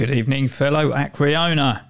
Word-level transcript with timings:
Good 0.00 0.12
evening, 0.12 0.48
fellow 0.48 0.92
Acweorna. 0.92 1.89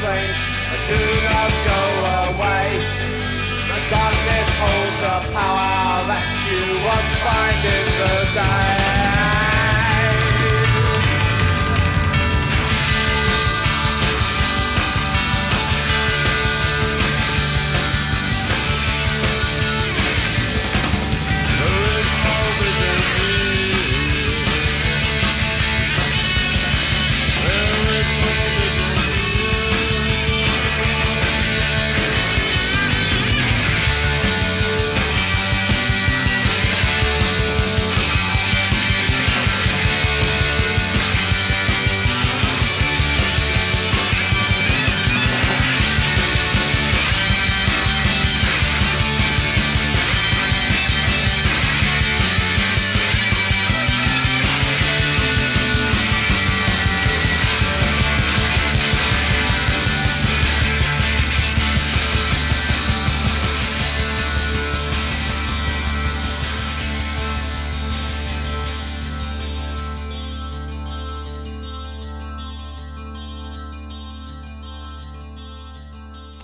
strange 0.00 0.40
do 0.88 1.00
not 1.28 1.52
go 1.68 1.82
away. 2.32 2.68
The 3.68 3.80
darkness 3.92 4.48
holds 4.62 5.00
a 5.04 5.16
power 5.36 6.08
that 6.08 6.28
you 6.48 6.62
won't 6.86 7.10
find 7.20 7.60
in 7.76 7.86
the 8.00 8.14
day. 8.34 8.79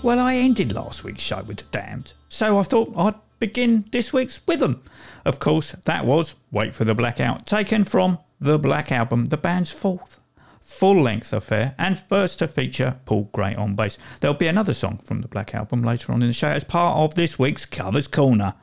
Well, 0.07 0.19
I 0.19 0.35
ended 0.35 0.71
last 0.71 1.03
week's 1.03 1.19
show 1.19 1.43
with 1.43 1.57
The 1.57 1.65
Damned, 1.69 2.13
so 2.29 2.57
I 2.57 2.63
thought 2.63 2.93
I'd 2.95 3.15
begin 3.39 3.83
this 3.91 4.13
week's 4.13 4.39
with 4.47 4.61
them. 4.61 4.81
Of 5.25 5.39
course, 5.39 5.75
that 5.83 6.05
was 6.05 6.33
Wait 6.49 6.73
for 6.73 6.85
the 6.85 6.95
Blackout, 6.95 7.45
taken 7.45 7.83
from 7.83 8.17
the 8.39 8.57
Black 8.57 8.89
Album, 8.89 9.25
the 9.25 9.35
band's 9.35 9.69
fourth 9.69 10.23
full 10.61 11.01
length 11.01 11.33
affair, 11.33 11.75
and 11.77 11.99
first 11.99 12.39
to 12.39 12.47
feature 12.47 13.01
Paul 13.03 13.29
Gray 13.33 13.53
on 13.55 13.75
bass. 13.75 13.97
There'll 14.21 14.33
be 14.33 14.47
another 14.47 14.71
song 14.71 14.97
from 14.99 15.23
the 15.23 15.27
Black 15.27 15.53
Album 15.53 15.83
later 15.83 16.13
on 16.13 16.21
in 16.21 16.29
the 16.29 16.33
show 16.33 16.47
as 16.47 16.63
part 16.63 16.97
of 16.97 17.15
this 17.15 17.37
week's 17.37 17.65
Covers 17.65 18.07
Corner. 18.07 18.53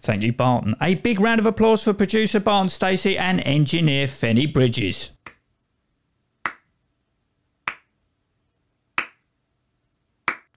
Thank 0.00 0.22
you, 0.22 0.32
Barton. 0.32 0.74
A 0.80 0.94
big 0.94 1.20
round 1.20 1.38
of 1.38 1.44
applause 1.44 1.84
for 1.84 1.92
producer 1.92 2.40
Barton 2.40 2.70
Stacey 2.70 3.18
and 3.18 3.42
engineer 3.42 4.06
Fenny 4.06 4.50
Bridges. 4.50 5.10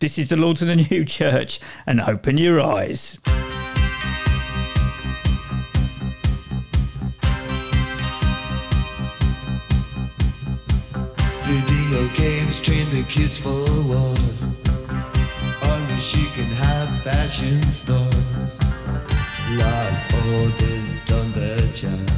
This 0.05 0.19
is 0.19 0.27
the 0.27 0.37
Lords 0.37 0.61
of 0.61 0.67
the 0.67 0.75
New 0.75 1.03
Church, 1.17 1.59
and 1.87 1.99
open 1.99 2.37
your 2.37 2.61
eyes. 2.61 3.17
Video 11.41 12.07
games 12.13 12.61
train 12.61 12.85
the 12.91 13.03
kids 13.09 13.39
for 13.39 13.65
war. 13.81 14.13
Can 16.35 16.45
have 16.61 17.01
fashion 17.01 17.63
stores. 17.71 18.59
Order's 20.13 21.05
done. 21.07 22.14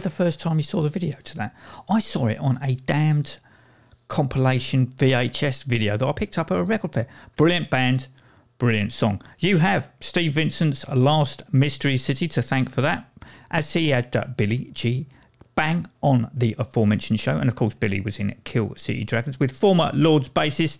Remember 0.00 0.16
the 0.16 0.24
first 0.24 0.40
time 0.40 0.56
you 0.56 0.62
saw 0.62 0.80
the 0.80 0.88
video 0.88 1.18
to 1.24 1.36
that? 1.36 1.54
I 1.86 2.00
saw 2.00 2.26
it 2.26 2.38
on 2.38 2.58
a 2.62 2.74
damned 2.74 3.36
compilation 4.08 4.86
VHS 4.86 5.64
video 5.64 5.98
that 5.98 6.08
I 6.08 6.12
picked 6.12 6.38
up 6.38 6.50
at 6.50 6.56
a 6.56 6.62
record 6.62 6.94
fair. 6.94 7.06
Brilliant 7.36 7.68
band, 7.68 8.08
brilliant 8.56 8.92
song. 8.92 9.20
You 9.38 9.58
have 9.58 9.90
Steve 10.00 10.32
Vincent's 10.32 10.88
Last 10.88 11.52
Mystery 11.52 11.98
City 11.98 12.28
to 12.28 12.40
thank 12.40 12.70
for 12.70 12.80
that, 12.80 13.12
as 13.50 13.74
he 13.74 13.90
had 13.90 14.16
uh, 14.16 14.24
Billy 14.38 14.70
G. 14.72 15.06
Bang 15.54 15.86
on 16.02 16.30
the 16.32 16.56
aforementioned 16.58 17.20
show. 17.20 17.36
And 17.36 17.50
of 17.50 17.54
course, 17.54 17.74
Billy 17.74 18.00
was 18.00 18.18
in 18.18 18.34
Kill 18.44 18.74
City 18.76 19.04
Dragons 19.04 19.38
with 19.38 19.52
former 19.52 19.90
Lords 19.92 20.30
bassist 20.30 20.78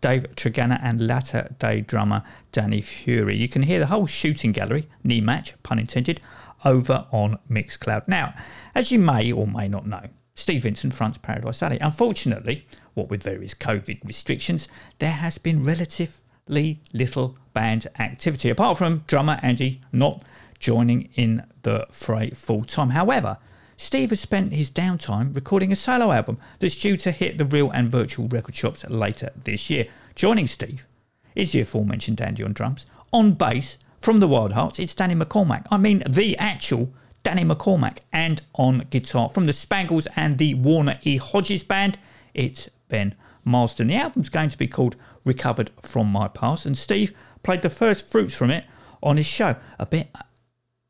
Dave 0.00 0.26
Tregunna 0.36 0.78
and 0.80 1.04
latter 1.04 1.56
day 1.58 1.80
drummer 1.80 2.22
Danny 2.52 2.82
Fury. 2.82 3.34
You 3.34 3.48
can 3.48 3.64
hear 3.64 3.80
the 3.80 3.86
whole 3.86 4.06
shooting 4.06 4.52
gallery, 4.52 4.88
knee 5.02 5.20
match, 5.20 5.60
pun 5.64 5.80
intended, 5.80 6.20
over 6.64 7.06
on 7.10 7.38
Mixcloud. 7.50 8.06
Now, 8.08 8.34
as 8.74 8.92
you 8.92 8.98
may 8.98 9.32
or 9.32 9.46
may 9.46 9.68
not 9.68 9.86
know, 9.86 10.02
Steve 10.34 10.62
Vincent 10.62 10.94
fronts 10.94 11.18
Paradise 11.18 11.62
Alley. 11.62 11.78
Unfortunately, 11.80 12.66
what 12.94 13.10
with 13.10 13.22
various 13.22 13.54
COVID 13.54 14.04
restrictions, 14.04 14.68
there 14.98 15.12
has 15.12 15.38
been 15.38 15.64
relatively 15.64 16.80
little 16.92 17.36
band 17.52 17.86
activity, 17.98 18.48
apart 18.48 18.78
from 18.78 19.04
drummer 19.06 19.38
Andy 19.42 19.82
not 19.92 20.22
joining 20.58 21.10
in 21.14 21.44
the 21.62 21.86
fray 21.90 22.30
full 22.30 22.64
time. 22.64 22.90
However, 22.90 23.38
Steve 23.76 24.10
has 24.10 24.20
spent 24.20 24.52
his 24.52 24.70
downtime 24.70 25.34
recording 25.34 25.72
a 25.72 25.76
solo 25.76 26.12
album 26.12 26.38
that's 26.58 26.76
due 26.76 26.98
to 26.98 27.10
hit 27.10 27.38
the 27.38 27.46
real 27.46 27.70
and 27.70 27.90
virtual 27.90 28.28
record 28.28 28.54
shops 28.54 28.84
later 28.88 29.30
this 29.44 29.70
year. 29.70 29.86
Joining 30.14 30.46
Steve 30.46 30.86
is 31.34 31.52
the 31.52 31.60
aforementioned 31.60 32.18
Dandy 32.18 32.42
on 32.42 32.52
drums. 32.52 32.84
On 33.12 33.32
bass, 33.32 33.78
from 34.00 34.18
the 34.18 34.28
Wild 34.28 34.52
Hearts, 34.52 34.78
it's 34.78 34.94
Danny 34.94 35.14
McCormack. 35.14 35.66
I 35.70 35.76
mean, 35.76 36.02
the 36.08 36.36
actual 36.38 36.92
Danny 37.22 37.44
McCormack, 37.44 37.98
and 38.12 38.40
on 38.54 38.86
guitar 38.90 39.28
from 39.28 39.44
the 39.44 39.52
Spangles 39.52 40.08
and 40.16 40.38
the 40.38 40.54
Warner 40.54 40.98
E. 41.02 41.18
Hodges 41.18 41.62
Band, 41.62 41.98
it's 42.32 42.70
Ben 42.88 43.14
Marsden. 43.44 43.88
The 43.88 43.96
album's 43.96 44.30
going 44.30 44.48
to 44.48 44.58
be 44.58 44.66
called 44.66 44.96
Recovered 45.24 45.70
from 45.82 46.06
My 46.06 46.28
Past, 46.28 46.64
and 46.64 46.76
Steve 46.76 47.12
played 47.42 47.60
the 47.60 47.70
first 47.70 48.10
fruits 48.10 48.34
from 48.34 48.50
it 48.50 48.64
on 49.02 49.18
his 49.18 49.26
show. 49.26 49.56
A 49.78 49.84
bit 49.84 50.08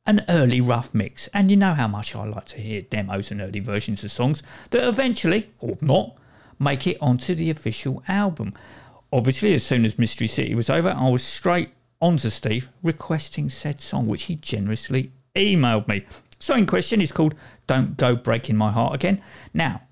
an 0.06 0.24
early 0.28 0.60
rough 0.60 0.94
mix, 0.94 1.28
and 1.34 1.50
you 1.50 1.56
know 1.56 1.74
how 1.74 1.88
much 1.88 2.14
I 2.14 2.24
like 2.24 2.46
to 2.46 2.60
hear 2.60 2.82
demos 2.82 3.30
and 3.30 3.40
early 3.40 3.60
versions 3.60 4.02
of 4.04 4.12
songs 4.12 4.42
that 4.70 4.86
eventually, 4.86 5.50
or 5.58 5.76
not, 5.80 6.16
make 6.58 6.86
it 6.86 6.96
onto 7.00 7.34
the 7.34 7.50
official 7.50 8.02
album. 8.06 8.54
Obviously, 9.12 9.52
as 9.54 9.64
soon 9.64 9.84
as 9.84 9.98
Mystery 9.98 10.28
City 10.28 10.54
was 10.54 10.70
over, 10.70 10.90
I 10.90 11.08
was 11.08 11.24
straight 11.24 11.70
onto 12.00 12.30
Steve 12.30 12.69
requesting 12.83 13.49
said 13.49 13.80
song, 13.80 14.07
which 14.07 14.25
he 14.25 14.37
generously 14.37 15.12
emailed 15.35 15.88
me. 15.88 16.04
Song 16.38 16.61
in 16.61 16.66
question 16.66 17.00
is 17.00 17.12
called 17.12 17.35
Don't 17.66 17.97
Go 17.97 18.16
Breaking 18.16 18.57
My 18.57 18.71
Heart 18.71 18.95
Again. 18.95 19.23
Now, 19.52 19.83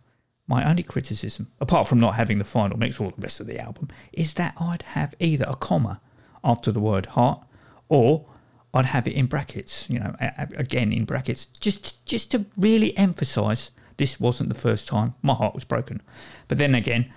my 0.47 0.69
only 0.69 0.83
criticism, 0.83 1.49
apart 1.61 1.87
from 1.87 2.01
not 2.01 2.15
having 2.15 2.39
the 2.39 2.45
final 2.45 2.79
mix 2.79 2.99
or 2.99 3.11
the 3.11 3.21
rest 3.21 3.39
of 3.39 3.47
the 3.47 3.61
album, 3.61 3.89
is 4.13 4.33
that 4.35 4.55
I'd 4.59 4.83
have 4.83 5.15
either 5.21 5.45
a 5.47 5.55
comma 5.55 6.01
after 6.43 6.73
the 6.73 6.81
word 6.81 7.07
heart 7.07 7.43
or 7.89 8.25
I'd 8.73 8.87
have 8.87 9.07
it 9.07 9.13
in 9.13 9.27
brackets, 9.27 9.89
you 9.91 9.99
know, 9.99 10.15
again 10.57 10.93
in 10.93 11.05
brackets, 11.05 11.47
just 11.47 12.05
just 12.07 12.31
to 12.33 12.47
really 12.57 12.97
emphasise 12.97 13.71
this 13.99 14.19
wasn't 14.19 14.49
the 14.49 14.55
first 14.55 14.89
time 14.89 15.15
my 15.23 15.35
heart 15.35 15.55
was 15.55 15.65
broken. 15.65 16.01
But 16.49 16.59
then 16.59 16.75
again, 16.75 17.13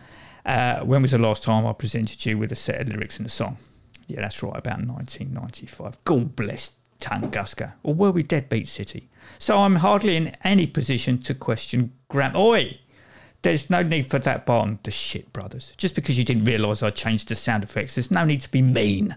uh, 0.45 0.81
when 0.81 1.01
was 1.01 1.11
the 1.11 1.17
last 1.17 1.43
time 1.43 1.65
I 1.65 1.73
presented 1.73 2.25
you 2.25 2.37
with 2.37 2.51
a 2.51 2.55
set 2.55 2.81
of 2.81 2.89
lyrics 2.89 3.19
in 3.19 3.25
a 3.25 3.29
song? 3.29 3.57
Yeah, 4.07 4.21
that's 4.21 4.41
right, 4.43 4.57
about 4.57 4.79
1995. 4.85 6.03
God 6.03 6.35
bless 6.35 6.71
Tunguska, 6.99 7.73
or 7.83 7.93
were 7.93 8.11
we 8.11 8.23
Deadbeat 8.23 8.67
City? 8.67 9.09
So 9.39 9.57
I'm 9.57 9.77
hardly 9.77 10.15
in 10.15 10.35
any 10.43 10.67
position 10.67 11.17
to 11.19 11.33
question 11.33 11.93
Grant. 12.09 12.35
Oi! 12.35 12.79
There's 13.41 13.71
no 13.71 13.81
need 13.81 14.05
for 14.05 14.19
that 14.19 14.47
on 14.47 14.79
the 14.83 14.91
shit, 14.91 15.33
brothers. 15.33 15.73
Just 15.77 15.95
because 15.95 16.17
you 16.17 16.23
didn't 16.23 16.45
realise 16.45 16.83
I 16.83 16.91
changed 16.91 17.29
the 17.29 17.35
sound 17.35 17.63
effects, 17.63 17.95
there's 17.95 18.11
no 18.11 18.23
need 18.23 18.41
to 18.41 18.51
be 18.51 18.61
mean. 18.61 19.15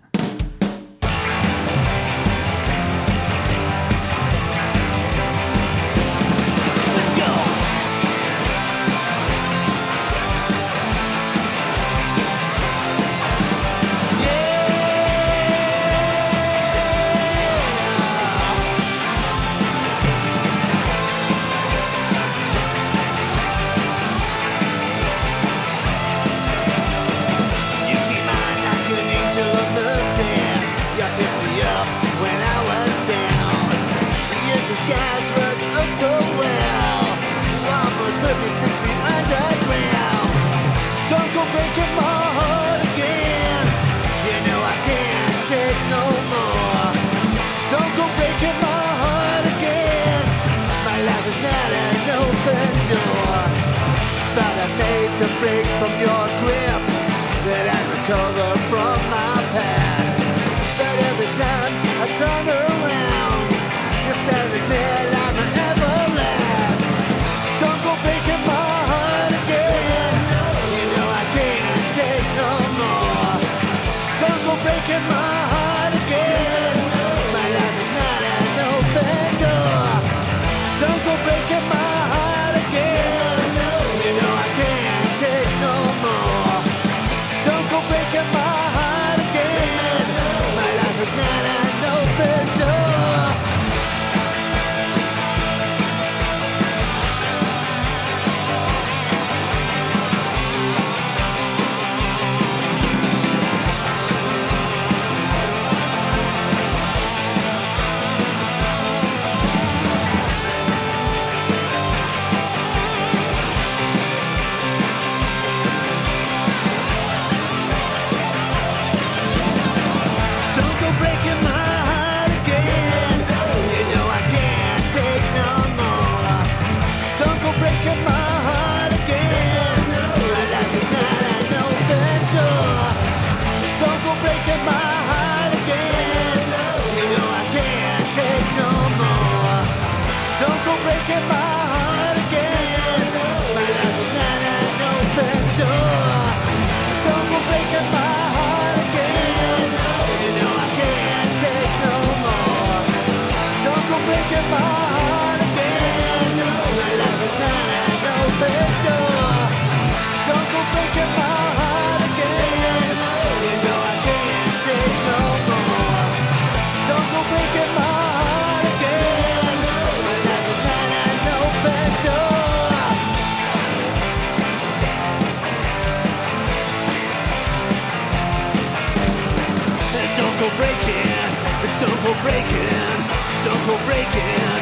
Breaking, 182.25 183.01
don't 183.45 183.67
go 183.67 183.77
breaking, 183.85 184.61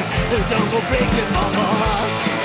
don't 0.50 0.70
go 0.72 0.80
breaking 0.90 1.30
my 1.32 1.46
heart. 1.54 2.41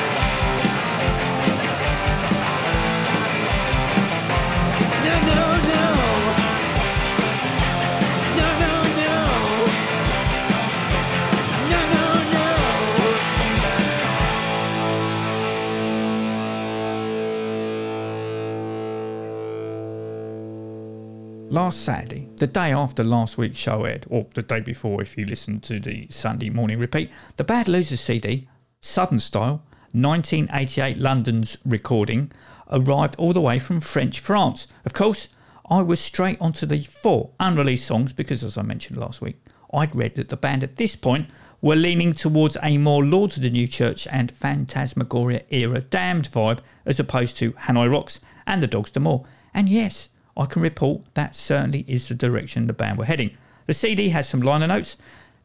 last 21.58 21.84
Saturday, 21.84 22.30
the 22.36 22.46
day 22.46 22.72
after 22.72 23.04
last 23.04 23.36
week's 23.36 23.58
show 23.58 23.84
aired, 23.84 24.06
or 24.12 24.28
the 24.36 24.44
day 24.44 24.60
before 24.60 25.02
if 25.02 25.18
you 25.18 25.26
listen 25.26 25.60
to 25.60 25.80
the 25.80 26.06
Sunday 26.12 26.52
morning 26.52 26.78
repeat, 26.78 27.10
the 27.38 27.44
Bad 27.44 27.68
Losers 27.68 28.00
CD, 28.00 28.48
Southern 28.80 29.18
Style, 29.18 29.64
1988 29.92 31.00
London's 31.00 31.58
recording, 31.66 32.32
arrived 32.72 33.16
all 33.18 33.34
the 33.34 33.42
way 33.42 33.58
from 33.58 33.80
French 33.80 34.20
France. 34.20 34.68
Of 34.86 34.94
course, 34.94 35.30
I 35.68 35.82
was 35.82 36.00
straight 36.00 36.40
onto 36.40 36.68
the 36.68 36.84
four 36.84 37.32
unreleased 37.40 37.88
songs 37.88 38.14
because, 38.14 38.44
as 38.44 38.56
I 38.56 38.62
mentioned 38.62 39.00
last 39.00 39.20
week, 39.20 39.38
I'd 39.74 39.96
read 39.96 40.14
that 40.14 40.30
the 40.30 40.38
band 40.38 40.62
at 40.62 40.76
this 40.76 40.96
point 40.96 41.28
were 41.60 41.76
leaning 41.76 42.14
towards 42.14 42.56
a 42.62 42.78
more 42.78 43.04
Lords 43.04 43.36
of 43.36 43.42
the 43.42 43.50
New 43.50 43.68
Church 43.68 44.06
and 44.12 44.32
Phantasmagoria 44.32 45.42
era 45.50 45.82
damned 45.82 46.30
vibe 46.30 46.60
as 46.86 47.00
opposed 47.00 47.36
to 47.38 47.54
Hanoi 47.54 47.92
Rocks 47.92 48.22
and 48.46 48.62
the 48.62 48.68
Dogs 48.68 48.92
D'Amour. 48.92 49.24
And 49.56 49.68
yes, 49.68 50.10
I 50.38 50.46
can 50.46 50.62
report 50.62 51.02
that 51.16 51.36
certainly 51.36 51.84
is 51.88 52.08
the 52.08 52.16
direction 52.16 52.68
the 52.68 52.74
band 52.74 52.98
were 52.98 53.06
heading. 53.06 53.36
The 53.66 53.74
CD 53.74 54.10
has 54.10 54.30
some 54.30 54.42
liner 54.42 54.68
notes 54.68 54.96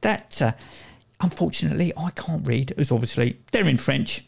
that, 0.02 0.40
uh, 0.40 0.52
unfortunately, 1.20 1.92
I 1.96 2.10
can't 2.10 2.46
read, 2.46 2.74
as 2.76 2.92
obviously 2.92 3.38
they're 3.50 3.66
in 3.66 3.78
French. 3.78 4.26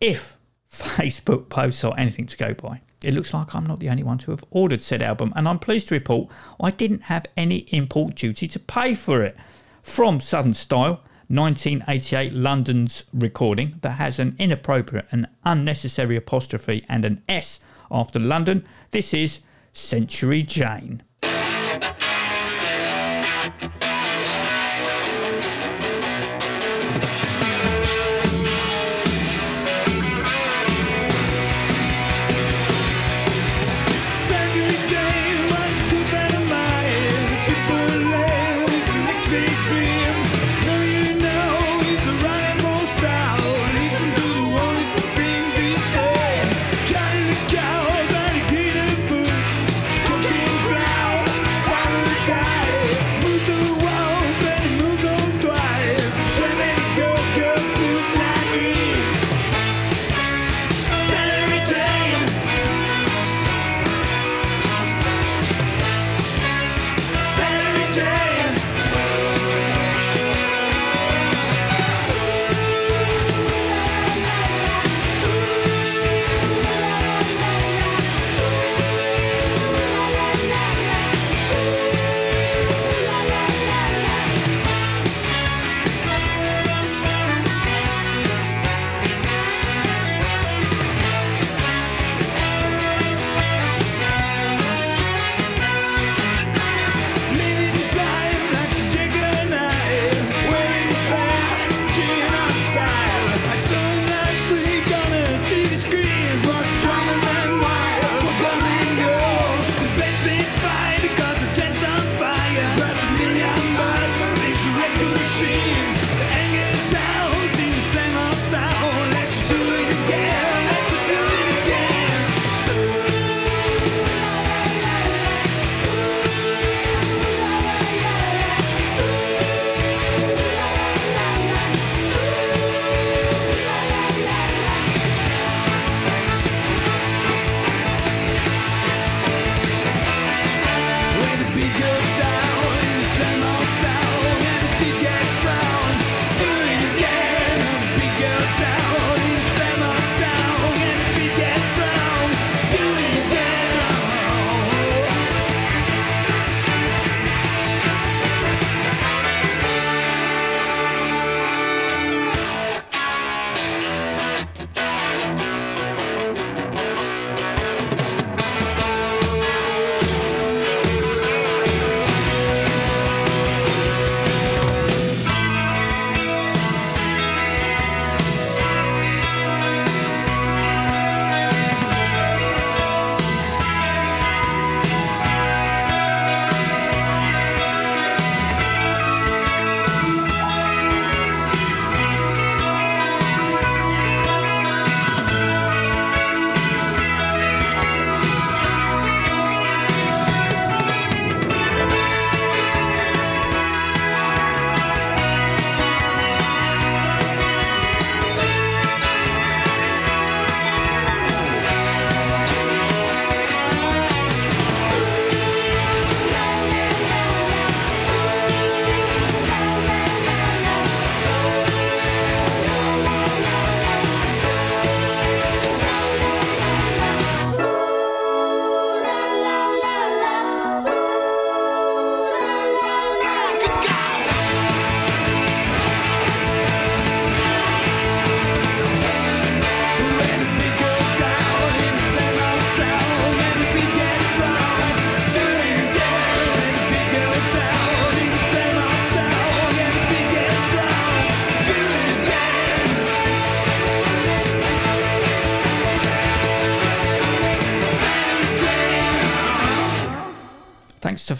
If 0.00 0.36
Facebook 0.70 1.48
posts 1.48 1.84
or 1.84 1.98
anything 1.98 2.26
to 2.26 2.36
go 2.36 2.54
by, 2.54 2.80
it 3.04 3.14
looks 3.14 3.34
like 3.34 3.54
I'm 3.54 3.66
not 3.66 3.80
the 3.80 3.90
only 3.90 4.02
one 4.02 4.18
to 4.18 4.30
have 4.30 4.44
ordered 4.50 4.82
said 4.82 5.02
album, 5.02 5.32
and 5.36 5.46
I'm 5.46 5.58
pleased 5.58 5.88
to 5.88 5.94
report 5.94 6.30
I 6.58 6.70
didn't 6.70 7.02
have 7.02 7.26
any 7.36 7.58
import 7.68 8.14
duty 8.14 8.48
to 8.48 8.58
pay 8.58 8.94
for 8.94 9.22
it. 9.22 9.36
From 9.82 10.20
Southern 10.20 10.54
Style, 10.54 11.02
1988 11.28 12.32
London's 12.32 13.04
recording 13.12 13.78
that 13.82 13.92
has 13.92 14.18
an 14.18 14.34
inappropriate 14.38 15.06
and 15.10 15.26
unnecessary 15.44 16.16
apostrophe 16.16 16.84
and 16.88 17.04
an 17.04 17.22
S 17.28 17.60
after 17.90 18.18
London, 18.18 18.64
this 18.90 19.12
is 19.12 19.40
Century 19.74 20.44
Jane. 20.44 21.02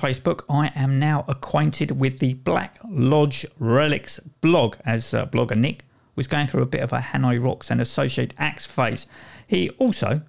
Facebook, 0.05 0.45
I 0.51 0.71
am 0.75 0.99
now 0.99 1.25
acquainted 1.29 1.99
with 1.99 2.19
the 2.19 2.35
Black 2.35 2.79
Lodge 2.87 3.47
Relics 3.59 4.21
blog, 4.43 4.77
as 4.85 5.15
uh, 5.15 5.25
blogger 5.25 5.57
Nick 5.57 5.83
was 6.15 6.27
going 6.27 6.47
through 6.47 6.61
a 6.61 6.67
bit 6.67 6.83
of 6.83 6.93
a 6.93 6.99
Hanoi 6.99 7.43
Rocks 7.43 7.71
and 7.71 7.81
Associate 7.81 8.35
Acts 8.37 8.67
phase. 8.67 9.07
He 9.49 9.71
also, 9.79 10.21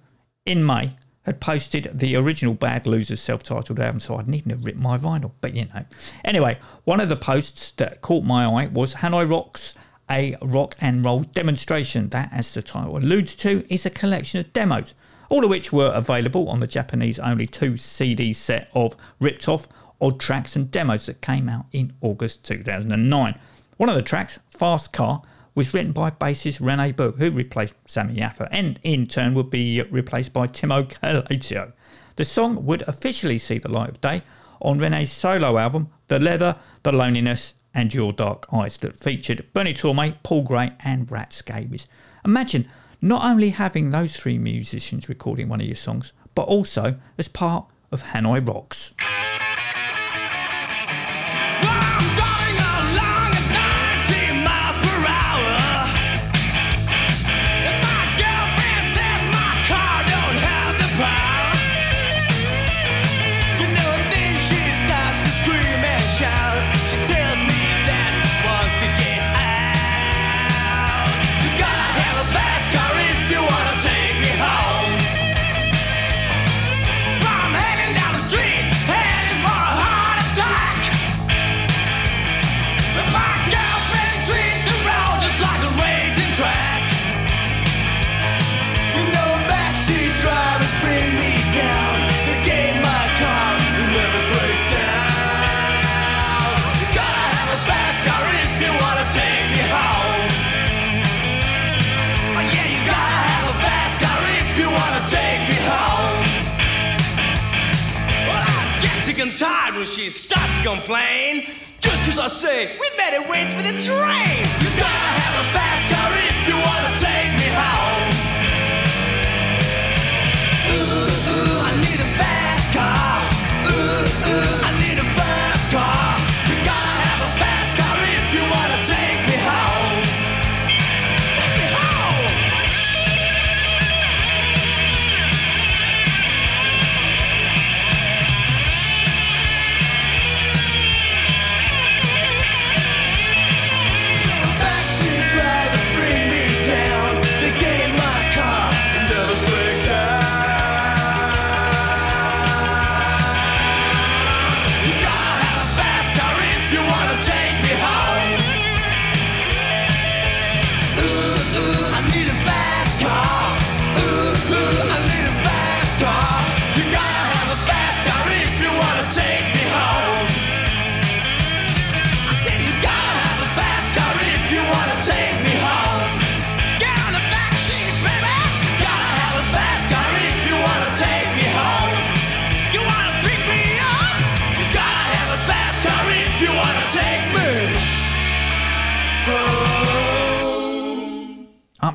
in 0.46 0.64
May, 0.64 0.96
had 1.26 1.42
posted 1.42 1.90
the 1.92 2.16
original 2.16 2.54
Bad 2.54 2.86
Losers 2.86 3.20
self 3.20 3.42
titled 3.42 3.78
album, 3.78 4.00
so 4.00 4.16
I'd 4.16 4.28
need 4.28 4.48
to 4.48 4.56
rip 4.56 4.76
my 4.76 4.96
vinyl, 4.96 5.32
but 5.42 5.54
you 5.54 5.66
know. 5.66 5.84
Anyway, 6.24 6.58
one 6.84 7.00
of 7.00 7.10
the 7.10 7.14
posts 7.16 7.72
that 7.72 8.00
caught 8.00 8.24
my 8.24 8.46
eye 8.46 8.68
was 8.68 8.94
Hanoi 8.94 9.30
Rocks, 9.30 9.74
a 10.10 10.36
rock 10.40 10.74
and 10.80 11.04
roll 11.04 11.20
demonstration. 11.20 12.08
That, 12.08 12.30
as 12.32 12.54
the 12.54 12.62
title 12.62 12.96
alludes 12.96 13.34
to, 13.34 13.66
is 13.68 13.84
a 13.84 13.90
collection 13.90 14.40
of 14.40 14.54
demos 14.54 14.94
all 15.28 15.44
of 15.44 15.50
which 15.50 15.72
were 15.72 15.92
available 15.94 16.48
on 16.48 16.60
the 16.60 16.66
Japanese 16.66 17.18
only 17.18 17.46
two 17.46 17.76
CD 17.76 18.32
set 18.32 18.68
of 18.74 18.96
ripped 19.20 19.48
off 19.48 19.68
odd 20.00 20.20
tracks 20.20 20.56
and 20.56 20.70
demos 20.70 21.06
that 21.06 21.20
came 21.20 21.48
out 21.48 21.66
in 21.72 21.92
August 22.00 22.44
2009. 22.44 23.38
One 23.76 23.88
of 23.88 23.94
the 23.94 24.02
tracks, 24.02 24.38
Fast 24.48 24.92
Car, 24.92 25.22
was 25.54 25.72
written 25.72 25.92
by 25.92 26.10
bassist 26.10 26.60
Rene 26.60 26.92
Berg, 26.92 27.16
who 27.16 27.30
replaced 27.30 27.74
Sami 27.86 28.16
Yaffa, 28.16 28.48
and 28.50 28.78
in 28.82 29.06
turn 29.06 29.34
would 29.34 29.50
be 29.50 29.80
replaced 29.82 30.32
by 30.32 30.46
Timo 30.46 30.86
Kaltio. 30.86 31.72
The 32.16 32.24
song 32.24 32.64
would 32.66 32.82
officially 32.82 33.38
see 33.38 33.58
the 33.58 33.70
light 33.70 33.88
of 33.88 34.00
day 34.00 34.22
on 34.60 34.78
Rene's 34.78 35.10
solo 35.10 35.58
album, 35.58 35.88
The 36.08 36.18
Leather, 36.18 36.56
The 36.82 36.92
Loneliness, 36.92 37.54
and 37.74 37.92
Your 37.92 38.12
Dark 38.12 38.46
Eyes, 38.52 38.78
that 38.78 38.98
featured 38.98 39.46
Bernie 39.52 39.74
Torme, 39.74 40.16
Paul 40.22 40.42
Gray, 40.42 40.72
and 40.80 41.10
Rat 41.10 41.32
Scabies. 41.32 41.86
Imagine 42.24 42.68
not 43.06 43.24
only 43.24 43.50
having 43.50 43.90
those 43.90 44.16
three 44.16 44.38
musicians 44.38 45.08
recording 45.08 45.48
one 45.48 45.60
of 45.60 45.66
your 45.66 45.76
songs, 45.76 46.12
but 46.34 46.42
also 46.42 46.98
as 47.18 47.28
part 47.28 47.66
of 47.92 48.02
Hanoi 48.02 48.46
Rocks. 48.46 48.92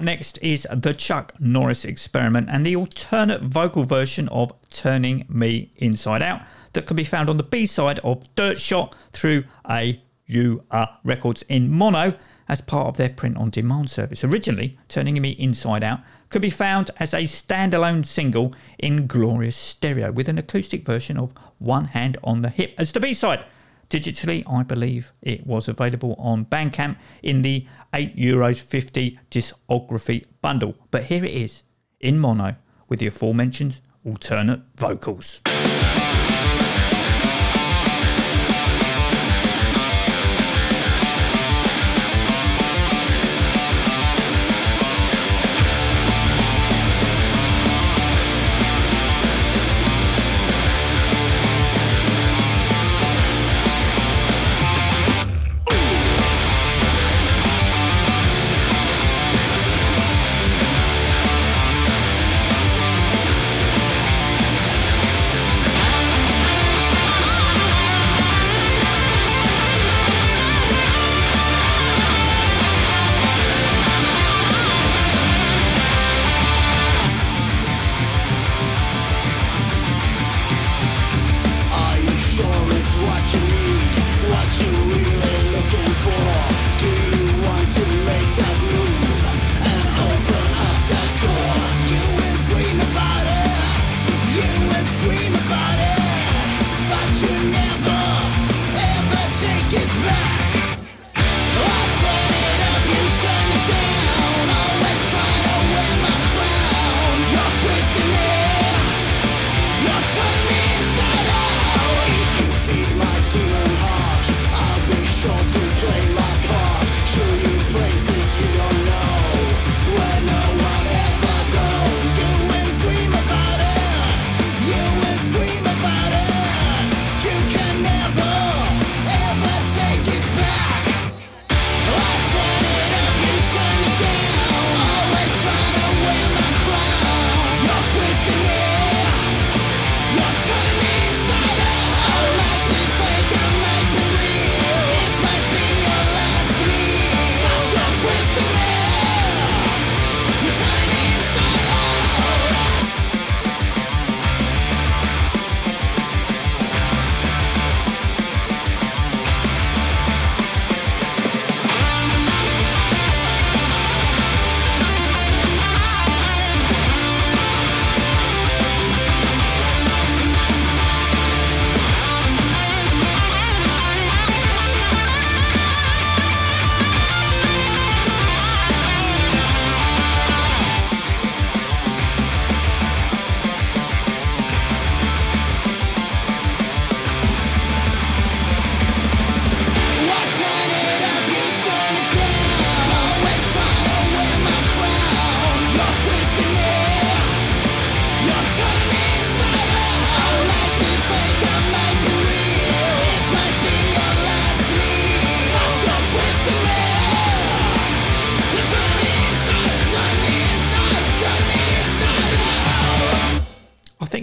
Next 0.02 0.40
is 0.42 0.66
the 0.74 0.96
Chuck 0.96 1.34
Norris 1.40 1.86
experiment 1.86 2.50
and 2.50 2.66
the 2.66 2.76
alternate 2.76 3.44
vocal 3.44 3.84
version 3.84 4.28
of 4.30 4.52
Turning 4.72 5.26
Me 5.30 5.70
Inside 5.78 6.24
Out 6.24 6.42
that 6.74 6.88
can 6.88 6.98
be 6.98 7.04
found 7.04 7.30
on 7.30 7.38
the 7.38 7.44
B 7.44 7.68
side 7.68 8.00
of 8.00 8.24
Dirt 8.36 8.58
Shot 8.58 8.96
through 9.14 9.44
AUA 9.70 10.98
Records 11.04 11.44
in 11.44 11.70
mono 11.70 12.16
as 12.48 12.62
part 12.62 12.88
of 12.88 12.98
their 12.98 13.10
print 13.10 13.38
on 13.38 13.52
demand 13.52 13.92
service. 13.92 14.24
Originally, 14.24 14.78
Turning 14.88 15.22
Me 15.22 15.32
Inside 15.32 15.84
Out 15.84 16.00
could 16.30 16.42
be 16.42 16.50
found 16.50 16.90
as 16.98 17.14
a 17.14 17.24
standalone 17.24 18.04
single 18.04 18.56
in 18.80 19.06
glorious 19.06 19.56
stereo 19.56 20.12
with 20.12 20.28
an 20.28 20.40
acoustic 20.40 20.84
version 20.84 21.18
of 21.18 21.32
One 21.60 21.86
Hand 21.86 22.18
on 22.24 22.42
the 22.42 22.50
Hip 22.50 22.74
as 22.80 22.92
the 22.92 23.00
B 23.00 23.14
side. 23.14 23.46
Digitally, 23.92 24.42
I 24.50 24.64
believe 24.64 25.12
it 25.22 25.46
was 25.46 25.68
available 25.68 26.16
on 26.18 26.46
Bandcamp 26.46 26.96
in 27.22 27.42
the 27.42 27.68
€8 27.94 28.16
Euros 28.16 28.62
50 28.62 29.20
discography 29.30 30.24
bundle. 30.42 30.76
But 30.92 31.04
here 31.04 31.26
it 31.26 31.32
is, 31.32 31.64
in 32.00 32.18
mono, 32.18 32.56
with 32.88 33.00
the 33.00 33.08
aforementioned 33.08 33.82
alternate 34.06 34.62
vocals. 34.78 35.42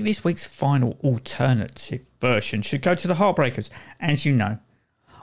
This 0.09 0.25
week's 0.25 0.47
final 0.47 0.97
alternative 1.05 2.07
version 2.19 2.63
should 2.63 2.81
go 2.81 2.95
to 2.95 3.07
the 3.07 3.17
Heartbreakers. 3.17 3.69
As 4.01 4.25
you 4.25 4.33
know, 4.33 4.59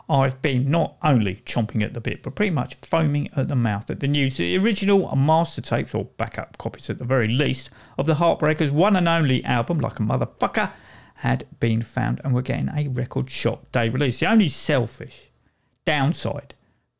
I've 0.08 0.39
been 0.43 0.69
not 0.69 0.98
only 1.02 1.38
chomping 1.38 1.82
at 1.82 1.95
the 1.95 2.02
bit, 2.02 2.21
but 2.21 2.36
pretty 2.36 2.52
much 2.52 2.76
foaming 2.76 3.32
at 3.36 3.48
the 3.48 3.56
mouth 3.56 3.89
at 3.89 4.00
the 4.00 4.08
news. 4.08 4.38
The 4.38 4.56
original 4.60 5.15
master 5.15 5.60
tapes, 5.60 5.95
or 5.95 6.06
backup 6.06 6.60
copies 6.60 6.91
at 6.91 7.00
the 7.00 7.04
very 7.04 7.28
least, 7.28 7.71
of 7.98 8.06
the 8.06 8.13
Heartbreakers' 8.13 8.69
one 8.69 8.95
and 8.95 9.08
only 9.08 9.43
album, 9.43 9.80
Like 9.80 10.00
a 10.00 10.04
Motherfucker, 10.04 10.71
had 11.15 11.48
been 11.60 11.82
found 11.82 12.21
and 12.24 12.36
were 12.36 12.43
getting 12.43 12.69
a 12.69 12.88
record 12.89 13.32
shop 13.32 13.71
day 13.71 13.89
release. 13.89 14.19
The 14.19 14.30
only 14.30 14.50
selfish 14.50 15.32
downside 15.84 16.54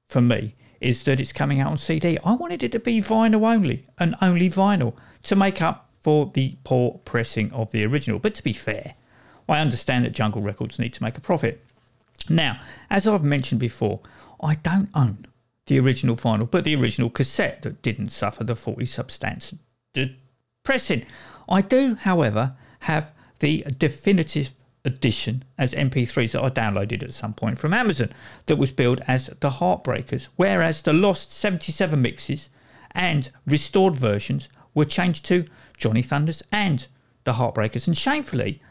for 0.08 0.21
me 0.21 0.56
is 0.82 1.04
that 1.04 1.19
it's 1.19 1.32
coming 1.32 1.60
out 1.60 1.69
on 1.69 1.78
CD. 1.78 2.17
I 2.26 2.34
wanted 2.34 2.63
it 2.63 2.71
to 2.71 2.80
be 2.80 3.00
vinyl 3.00 3.48
only 3.48 3.86
and 4.00 4.15
only 4.24 4.50
vinyl 4.50 4.95
to 5.21 5.36
make 5.36 5.62
up 5.62 5.85
for 6.06 6.30
the 6.36 6.56
poor 6.63 7.00
pressing 7.04 7.52
of 7.52 7.72
the 7.72 7.84
original. 7.84 8.20
But 8.20 8.36
to 8.36 8.44
be 8.44 8.54
fair, 8.54 8.94
I 9.50 9.60
understand 9.60 10.06
that 10.06 10.12
Jungle 10.12 10.44
Records 10.44 10.78
need 10.78 10.94
to 10.94 11.02
make 11.02 11.18
a 11.18 11.20
profit. 11.20 11.65
Now, 12.30 12.60
as 12.91 13.08
I've 13.08 13.24
mentioned 13.24 13.60
before, 13.60 14.02
I 14.39 14.54
don't 14.54 14.89
own 14.94 15.26
the 15.65 15.80
original 15.80 16.15
vinyl, 16.15 16.48
but 16.52 16.63
the 16.63 16.76
original 16.76 17.10
cassette 17.10 17.63
that 17.63 17.82
didn't 17.82 18.10
suffer 18.10 18.44
the 18.44 18.56
40 18.56 18.86
substance 18.86 19.56
pressing. 20.63 21.06
I 21.50 21.62
do, 21.62 21.96
however, 21.96 22.56
have 22.82 23.12
the 23.39 23.65
definitive 23.80 24.52
edition 24.84 25.44
as 25.58 25.74
MP3s 25.74 26.34
that 26.34 26.44
I 26.44 26.50
downloaded 26.50 27.02
at 27.02 27.13
some 27.15 27.34
point 27.34 27.58
from 27.58 27.74
Amazon 27.74 28.10
that 28.46 28.58
was 28.58 28.72
billed 28.72 29.02
as 29.08 29.32
the 29.39 29.50
Heartbreakers, 29.50 30.28
whereas 30.36 30.84
the 30.84 30.94
lost 30.94 31.32
77 31.32 32.00
mixes 32.00 32.50
and 32.91 33.32
restored 33.48 33.96
versions 33.96 34.50
were 34.76 34.86
changed 34.86 35.26
to 35.26 35.48
Johnny 35.78 36.02
Thunders 36.02 36.44
and 36.52 36.88
the 37.24 37.34
Heartbreakers. 37.34 37.88
And 37.88 37.98
shamefully, 37.98 38.62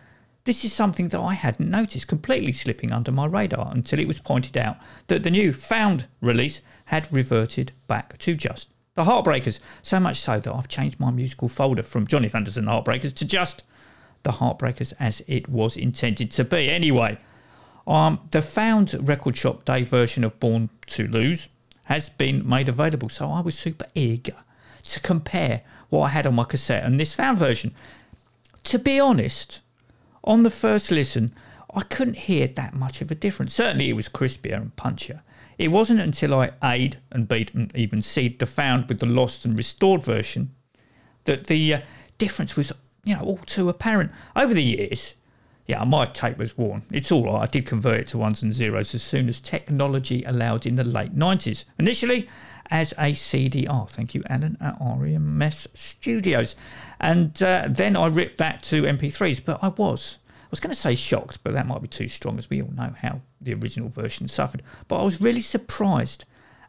this 0.44 0.64
is 0.64 0.72
something 0.72 1.08
that 1.08 1.20
I 1.20 1.34
hadn't 1.34 1.70
noticed, 1.70 2.06
completely 2.06 2.52
slipping 2.52 2.92
under 2.92 3.10
my 3.10 3.26
radar 3.26 3.70
until 3.72 3.98
it 3.98 4.08
was 4.08 4.20
pointed 4.20 4.56
out 4.56 4.76
that 5.06 5.22
the 5.22 5.30
new 5.30 5.52
found 5.52 6.06
release 6.20 6.60
had 6.86 7.08
reverted 7.10 7.72
back 7.86 8.18
to 8.18 8.34
just 8.34 8.68
the 8.94 9.04
Heartbreakers. 9.04 9.58
So 9.82 9.98
much 9.98 10.20
so 10.20 10.38
that 10.38 10.54
I've 10.54 10.68
changed 10.68 11.00
my 11.00 11.10
musical 11.10 11.48
folder 11.48 11.82
from 11.82 12.06
Johnny 12.06 12.28
Thunders 12.28 12.56
and 12.56 12.66
the 12.66 12.72
Heartbreakers 12.72 13.14
to 13.14 13.24
just 13.24 13.62
the 14.22 14.32
Heartbreakers 14.32 14.92
as 15.00 15.22
it 15.26 15.48
was 15.48 15.76
intended 15.76 16.30
to 16.32 16.44
be. 16.44 16.70
Anyway, 16.70 17.18
um, 17.86 18.20
the 18.30 18.42
found 18.42 19.08
record 19.08 19.36
shop 19.36 19.64
day 19.64 19.82
version 19.82 20.24
of 20.24 20.38
Born 20.40 20.70
to 20.86 21.06
Lose 21.06 21.48
has 21.84 22.08
been 22.08 22.46
made 22.48 22.68
available, 22.68 23.08
so 23.08 23.30
I 23.30 23.40
was 23.40 23.58
super 23.58 23.86
eager 23.94 24.36
to 24.84 25.00
compare 25.00 25.62
what 25.94 26.06
I 26.06 26.08
had 26.08 26.26
on 26.26 26.34
my 26.34 26.44
cassette 26.44 26.84
and 26.84 26.98
this 26.98 27.14
found 27.14 27.38
version. 27.38 27.74
To 28.64 28.78
be 28.78 28.98
honest, 28.98 29.60
on 30.22 30.42
the 30.42 30.50
first 30.50 30.90
listen, 30.90 31.32
I 31.74 31.82
couldn't 31.82 32.18
hear 32.18 32.46
that 32.46 32.74
much 32.74 33.00
of 33.00 33.10
a 33.10 33.14
difference. 33.14 33.54
Certainly, 33.54 33.90
it 33.90 33.96
was 33.96 34.08
crispier 34.08 34.56
and 34.56 34.76
punchier. 34.76 35.20
It 35.58 35.68
wasn't 35.68 36.00
until 36.00 36.34
I 36.34 36.52
A'd 36.62 36.98
and 37.10 37.28
beat 37.28 37.54
and 37.54 37.74
even 37.76 38.02
C'd 38.02 38.38
the 38.38 38.46
found 38.46 38.88
with 38.88 39.00
the 39.00 39.06
lost 39.06 39.44
and 39.44 39.56
restored 39.56 40.02
version 40.02 40.54
that 41.24 41.46
the 41.46 41.74
uh, 41.74 41.80
difference 42.18 42.56
was, 42.56 42.72
you 43.04 43.14
know, 43.14 43.22
all 43.22 43.38
too 43.38 43.68
apparent. 43.68 44.10
Over 44.34 44.54
the 44.54 44.62
years, 44.62 45.14
yeah, 45.66 45.82
my 45.84 46.04
tape 46.04 46.38
was 46.38 46.58
worn. 46.58 46.82
It's 46.90 47.10
all 47.10 47.24
right. 47.24 47.42
I 47.42 47.46
did 47.46 47.66
convert 47.66 48.00
it 48.00 48.08
to 48.08 48.18
ones 48.18 48.42
and 48.42 48.52
zeros 48.52 48.94
as 48.94 49.02
soon 49.02 49.28
as 49.28 49.40
technology 49.40 50.22
allowed 50.24 50.66
in 50.66 50.74
the 50.74 50.84
late 50.84 51.16
90s. 51.16 51.64
Initially 51.78 52.28
as 52.70 52.92
a 52.92 53.12
CDR. 53.12 53.88
Thank 53.88 54.14
you, 54.14 54.22
Alan, 54.28 54.56
at 54.60 54.78
REMS 54.80 55.68
Studios. 55.76 56.54
And 57.00 57.40
uh, 57.42 57.68
then 57.68 57.96
I 57.96 58.06
ripped 58.06 58.38
that 58.38 58.62
to 58.64 58.82
MP3s, 58.82 59.44
but 59.44 59.62
I 59.62 59.68
was. 59.68 60.18
I 60.44 60.46
was 60.54 60.60
going 60.60 60.72
to 60.72 60.80
say 60.80 60.94
shocked, 60.94 61.40
but 61.42 61.52
that 61.54 61.66
might 61.66 61.82
be 61.82 61.88
too 61.88 62.06
strong, 62.06 62.38
as 62.38 62.48
we 62.48 62.62
all 62.62 62.70
know 62.70 62.94
how 63.00 63.22
the 63.40 63.54
original 63.54 63.88
version 63.88 64.28
suffered. 64.28 64.62
But 64.86 65.00
I 65.00 65.02
was 65.02 65.20
really 65.20 65.40
surprised 65.40 66.24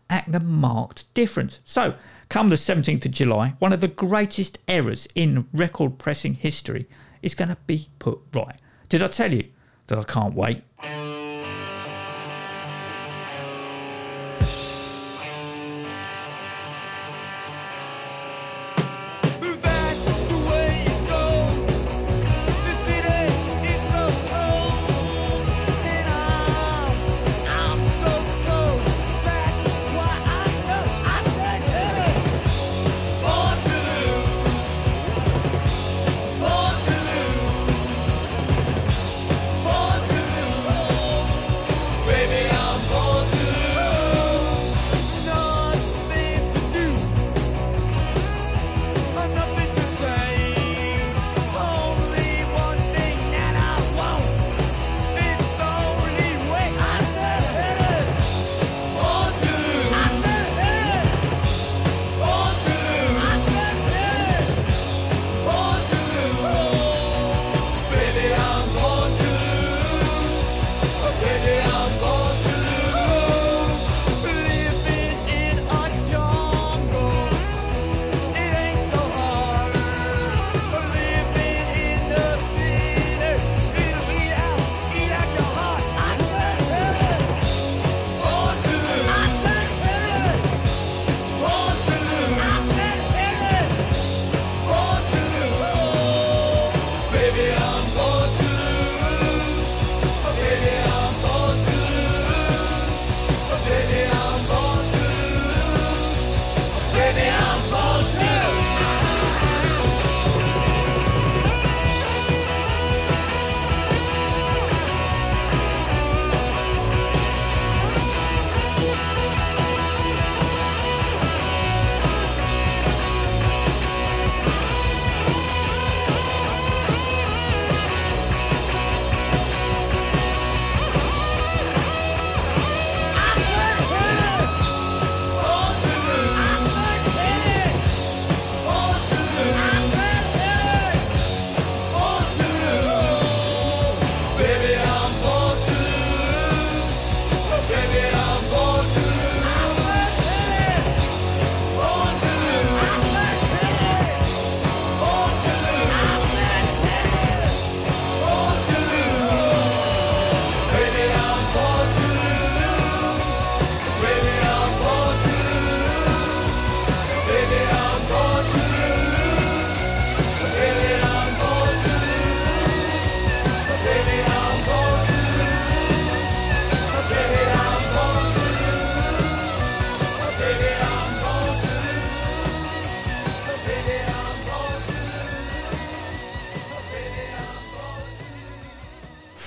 at 0.09 0.25
the 0.27 0.39
marked 0.39 1.11
difference. 1.13 1.59
So, 1.65 1.95
come 2.29 2.49
the 2.49 2.55
17th 2.55 3.05
of 3.05 3.11
July, 3.11 3.53
one 3.59 3.73
of 3.73 3.81
the 3.81 3.87
greatest 3.87 4.57
errors 4.67 5.07
in 5.13 5.47
record 5.53 5.99
pressing 5.99 6.33
history 6.35 6.87
is 7.21 7.35
going 7.35 7.49
to 7.49 7.57
be 7.67 7.89
put 7.99 8.19
right. 8.33 8.55
Did 8.89 9.03
I 9.03 9.07
tell 9.07 9.33
you 9.33 9.45
that 9.87 9.99
I 9.99 10.03
can't 10.03 10.33
wait? 10.33 10.63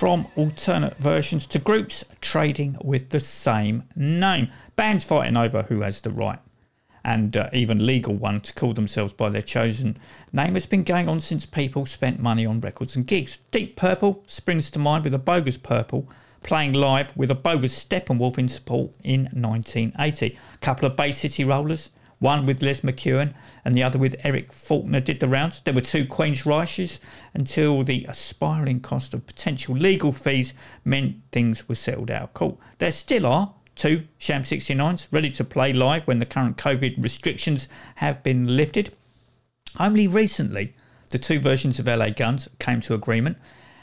From 0.09 0.27
alternate 0.37 0.97
versions 0.97 1.47
to 1.47 1.59
groups 1.59 2.03
trading 2.23 2.79
with 2.83 3.11
the 3.11 3.21
same 3.21 3.85
name. 3.95 4.49
Bands 4.75 5.05
fighting 5.05 5.37
over 5.37 5.65
who 5.65 5.83
has 5.83 6.01
the 6.01 6.09
right 6.09 6.39
and 7.05 7.37
uh, 7.37 7.51
even 7.53 7.85
legal 7.85 8.15
one 8.15 8.41
to 8.41 8.55
call 8.55 8.73
themselves 8.73 9.13
by 9.13 9.29
their 9.29 9.43
chosen 9.43 9.99
name 10.33 10.55
has 10.55 10.65
been 10.65 10.83
going 10.83 11.11
on 11.11 11.21
since 11.21 11.45
people 11.45 11.85
spent 11.85 12.19
money 12.19 12.47
on 12.47 12.59
records 12.59 12.97
and 12.97 13.07
gigs. 13.07 13.37
Deep 13.51 13.77
Purple 13.77 14.25
springs 14.27 14.71
to 14.71 14.79
mind 14.79 15.05
with 15.05 15.13
a 15.13 15.19
bogus 15.19 15.59
purple 15.59 16.09
playing 16.43 16.73
live 16.73 17.15
with 17.15 17.31
a 17.31 17.35
bogus 17.35 17.85
Steppenwolf 17.85 18.39
in 18.39 18.49
support 18.49 18.91
in 19.05 19.25
1980. 19.35 20.39
A 20.55 20.59
couple 20.63 20.87
of 20.87 20.97
Bay 20.97 21.13
City 21.13 21.45
Rollers, 21.45 21.91
one 22.19 22.47
with 22.47 22.63
Les 22.63 22.81
McKeown 22.81 23.35
and 23.65 23.75
the 23.75 23.83
other 23.83 23.99
with 23.99 24.17
Eric 24.25 24.53
Faulkner 24.53 25.01
did 25.01 25.21
the 25.21 25.29
rounds. 25.29 25.61
There 25.61 25.75
were 25.75 25.81
two 25.81 26.05
Queensrÿches 26.05 26.99
until 27.35 27.85
the 27.85 28.07
spiralling 28.13 28.81
cost 28.81 29.15
of 29.15 29.27
potential 29.27 29.75
legal 29.75 30.13
fees 30.13 30.55
meant 30.85 31.17
things 31.31 31.69
were 31.69 31.75
settled 31.75 32.11
out 32.11 32.23
of 32.23 32.35
court. 32.35 32.57
There 32.79 32.91
still 32.91 33.27
are 33.27 33.55
two 33.77 34.05
Sham 34.19 34.43
69s 34.43 35.07
ready 35.11 35.31
to 35.31 35.45
play 35.45 35.73
live 35.73 36.07
when 36.07 36.19
the 36.19 36.27
current 36.27 36.57
COVID 36.57 37.03
restrictions 37.03 37.69
have 37.97 38.23
been 38.23 38.57
lifted. 38.57 38.93
Only 39.79 40.07
recently, 40.07 40.75
the 41.11 41.19
two 41.19 41.39
versions 41.39 41.79
of 41.79 41.87
LA 41.87 42.11
Guns 42.11 42.49
came 42.59 42.81
to 42.83 42.95
agreement. 42.95 43.39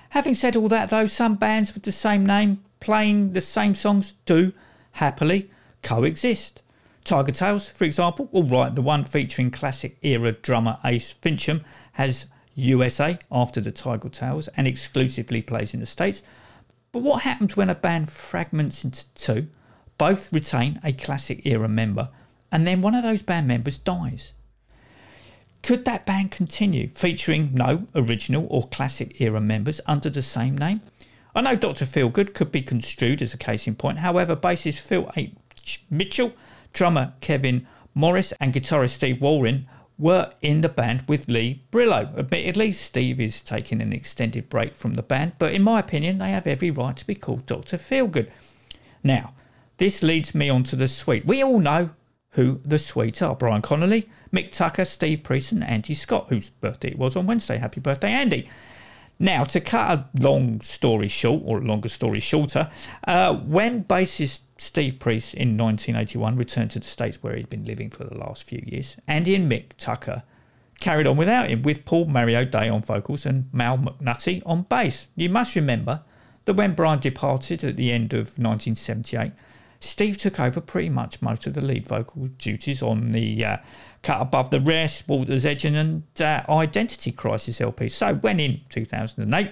Having 0.09 0.35
said 0.35 0.55
all 0.55 0.67
that, 0.67 0.89
though, 0.89 1.07
some 1.07 1.35
bands 1.35 1.73
with 1.73 1.83
the 1.83 1.91
same 1.91 2.25
name 2.25 2.63
playing 2.79 3.33
the 3.33 3.41
same 3.41 3.73
songs 3.73 4.13
do 4.25 4.53
happily 4.93 5.49
coexist. 5.81 6.61
Tigertailz, 7.05 7.69
for 7.69 7.83
example, 7.83 8.27
all 8.31 8.43
right, 8.43 8.73
the 8.73 8.81
one 8.81 9.03
featuring 9.03 9.51
classic 9.51 9.97
era 10.01 10.31
drummer 10.31 10.79
Ace 10.83 11.13
Finchum 11.13 11.63
has 11.93 12.25
USA 12.55 13.19
after 13.31 13.61
the 13.61 13.71
Tigertailz 13.71 14.49
and 14.57 14.67
exclusively 14.67 15.41
plays 15.41 15.75
in 15.75 15.79
the 15.79 15.85
States. 15.85 16.23
But 16.91 17.03
what 17.03 17.21
happens 17.21 17.55
when 17.55 17.69
a 17.69 17.75
band 17.75 18.09
fragments 18.09 18.83
into 18.83 19.05
two? 19.13 19.47
Both 19.99 20.33
retain 20.33 20.79
a 20.83 20.93
classic 20.93 21.45
era 21.45 21.69
member, 21.69 22.09
and 22.51 22.65
then 22.65 22.81
one 22.81 22.95
of 22.95 23.03
those 23.03 23.21
band 23.21 23.47
members 23.47 23.77
dies. 23.77 24.33
Could 25.61 25.85
that 25.85 26.05
band 26.05 26.31
continue 26.31 26.89
featuring 26.89 27.53
no 27.53 27.87
original 27.93 28.47
or 28.49 28.67
classic 28.67 29.21
era 29.21 29.41
members 29.41 29.79
under 29.85 30.09
the 30.09 30.21
same 30.21 30.57
name? 30.57 30.81
I 31.35 31.41
know 31.41 31.55
Dr. 31.55 31.85
Feelgood 31.85 32.33
could 32.33 32.51
be 32.51 32.61
construed 32.61 33.21
as 33.21 33.33
a 33.33 33.37
case 33.37 33.67
in 33.67 33.75
point, 33.75 33.99
however, 33.99 34.35
bassist 34.35 34.79
Phil 34.79 35.11
H. 35.15 35.33
Mitchell, 35.89 36.33
drummer 36.75 37.13
Kevin 37.21 37.65
Morris, 37.95 38.33
and 38.39 38.53
guitarist 38.53 38.89
Steve 38.89 39.17
Walwyn 39.17 39.65
were 39.97 40.33
in 40.41 40.59
the 40.59 40.69
band 40.69 41.03
with 41.07 41.29
Lee 41.29 41.63
Brilleaux. 41.71 42.17
Admittedly, 42.17 42.73
Steve 42.73 43.21
is 43.21 43.41
taking 43.41 43.81
an 43.81 43.93
extended 43.93 44.49
break 44.49 44.75
from 44.75 44.95
the 44.95 45.01
band, 45.01 45.31
but 45.39 45.53
in 45.53 45.63
my 45.63 45.79
opinion, 45.79 46.17
they 46.17 46.31
have 46.31 46.45
every 46.45 46.69
right 46.69 46.97
to 46.97 47.07
be 47.07 47.15
called 47.15 47.45
Dr. 47.45 47.77
Feelgood. 47.77 48.29
Now, 49.01 49.33
this 49.77 50.03
leads 50.03 50.35
me 50.35 50.49
on 50.49 50.63
to 50.63 50.75
the 50.75 50.89
Sweet. 50.89 51.25
We 51.25 51.41
all 51.41 51.59
know 51.59 51.91
who 52.31 52.59
the 52.65 52.77
Sweet 52.77 53.21
are 53.21 53.35
Brian 53.35 53.61
Connolly, 53.61 54.09
Mick 54.33 54.51
Tucker, 54.51 54.83
Steve 54.83 55.23
Priest, 55.23 55.53
and 55.53 55.63
Andy 55.63 55.93
Scott, 55.93 56.27
whose 56.27 56.49
birthday 56.49 56.89
it 56.89 56.99
was 56.99 57.15
on 57.15 57.25
Wednesday. 57.25 57.57
Happy 57.57 57.79
birthday, 57.79 58.11
Andy. 58.11 58.49
Now, 59.17 59.43
to 59.45 59.61
cut 59.61 59.97
a 59.97 60.09
long 60.21 60.61
story 60.61 61.07
short, 61.07 61.43
or 61.45 61.59
a 61.59 61.61
longer 61.61 61.89
story 61.89 62.19
shorter, 62.19 62.69
uh, 63.07 63.35
when 63.35 63.83
bassist 63.85 64.41
Steve 64.57 64.99
Priest 64.99 65.33
in 65.33 65.57
1981 65.57 66.35
returned 66.35 66.71
to 66.71 66.79
the 66.79 66.85
States 66.85 67.21
where 67.21 67.35
he'd 67.35 67.49
been 67.49 67.65
living 67.65 67.89
for 67.89 68.03
the 68.03 68.17
last 68.17 68.43
few 68.43 68.61
years, 68.65 68.97
Andy 69.07 69.35
and 69.35 69.49
Mick 69.49 69.71
Tucker 69.77 70.23
carried 70.79 71.07
on 71.07 71.17
without 71.17 71.49
him, 71.49 71.61
with 71.61 71.85
Paul 71.85 72.05
Mario 72.05 72.43
Day 72.43 72.67
on 72.67 72.81
vocals 72.81 73.25
and 73.25 73.51
Mal 73.53 73.77
McNulty 73.77 74.41
on 74.45 74.63
bass. 74.63 75.07
You 75.15 75.29
must 75.29 75.55
remember 75.55 76.01
that 76.45 76.53
when 76.53 76.75
Brian 76.75 76.99
departed 76.99 77.63
at 77.63 77.77
the 77.77 77.91
end 77.91 78.13
of 78.13 78.37
1978, 78.37 79.31
Steve 79.85 80.17
took 80.17 80.39
over 80.39 80.59
pretty 80.59 80.89
much 80.89 81.21
most 81.21 81.45
of 81.45 81.53
the 81.53 81.61
lead 81.61 81.87
vocal 81.87 82.27
duties 82.27 82.81
on 82.81 83.11
the 83.11 83.45
uh, 83.45 83.57
Cut 84.01 84.21
Above 84.21 84.49
the 84.49 84.59
Rest, 84.59 85.07
Water's 85.07 85.45
Edge, 85.45 85.65
and 85.65 86.03
uh, 86.19 86.43
Identity 86.49 87.11
Crisis 87.11 87.61
LP. 87.61 87.89
So 87.89 88.15
when 88.15 88.39
in 88.39 88.61
2008, 88.69 89.51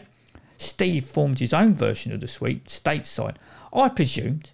Steve 0.58 1.06
formed 1.06 1.40
his 1.40 1.54
own 1.54 1.76
version 1.76 2.12
of 2.12 2.20
the 2.20 2.28
Sweet, 2.28 2.66
stateside, 2.66 3.36
I 3.74 3.90
presumed 3.90 4.52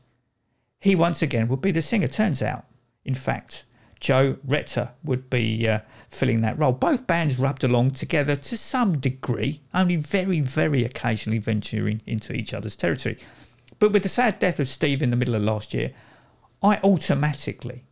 he 0.79 0.95
once 0.95 1.21
again 1.21 1.47
would 1.49 1.61
be 1.61 1.71
the 1.71 1.81
singer. 1.81 2.07
Turns 2.07 2.41
out, 2.41 2.65
in 3.03 3.13
fact, 3.13 3.65
Joe 3.99 4.37
Retta 4.45 4.91
would 5.03 5.29
be 5.29 5.67
uh, 5.67 5.79
filling 6.07 6.41
that 6.41 6.57
role. 6.57 6.71
Both 6.71 7.05
bands 7.05 7.37
rubbed 7.37 7.63
along 7.63 7.91
together 7.91 8.35
to 8.37 8.57
some 8.57 8.99
degree, 8.99 9.61
only 9.73 9.97
very, 9.97 10.39
very 10.39 10.85
occasionally 10.85 11.39
venturing 11.39 12.01
into 12.05 12.33
each 12.33 12.53
other's 12.53 12.77
territory. 12.77 13.17
But 13.79 13.91
with 13.91 14.03
the 14.03 14.09
sad 14.09 14.39
death 14.39 14.59
of 14.59 14.67
Steve 14.67 15.01
in 15.01 15.09
the 15.09 15.15
middle 15.15 15.35
of 15.35 15.43
last 15.43 15.73
year, 15.73 15.91
I 16.61 16.77
automatically 16.83 17.85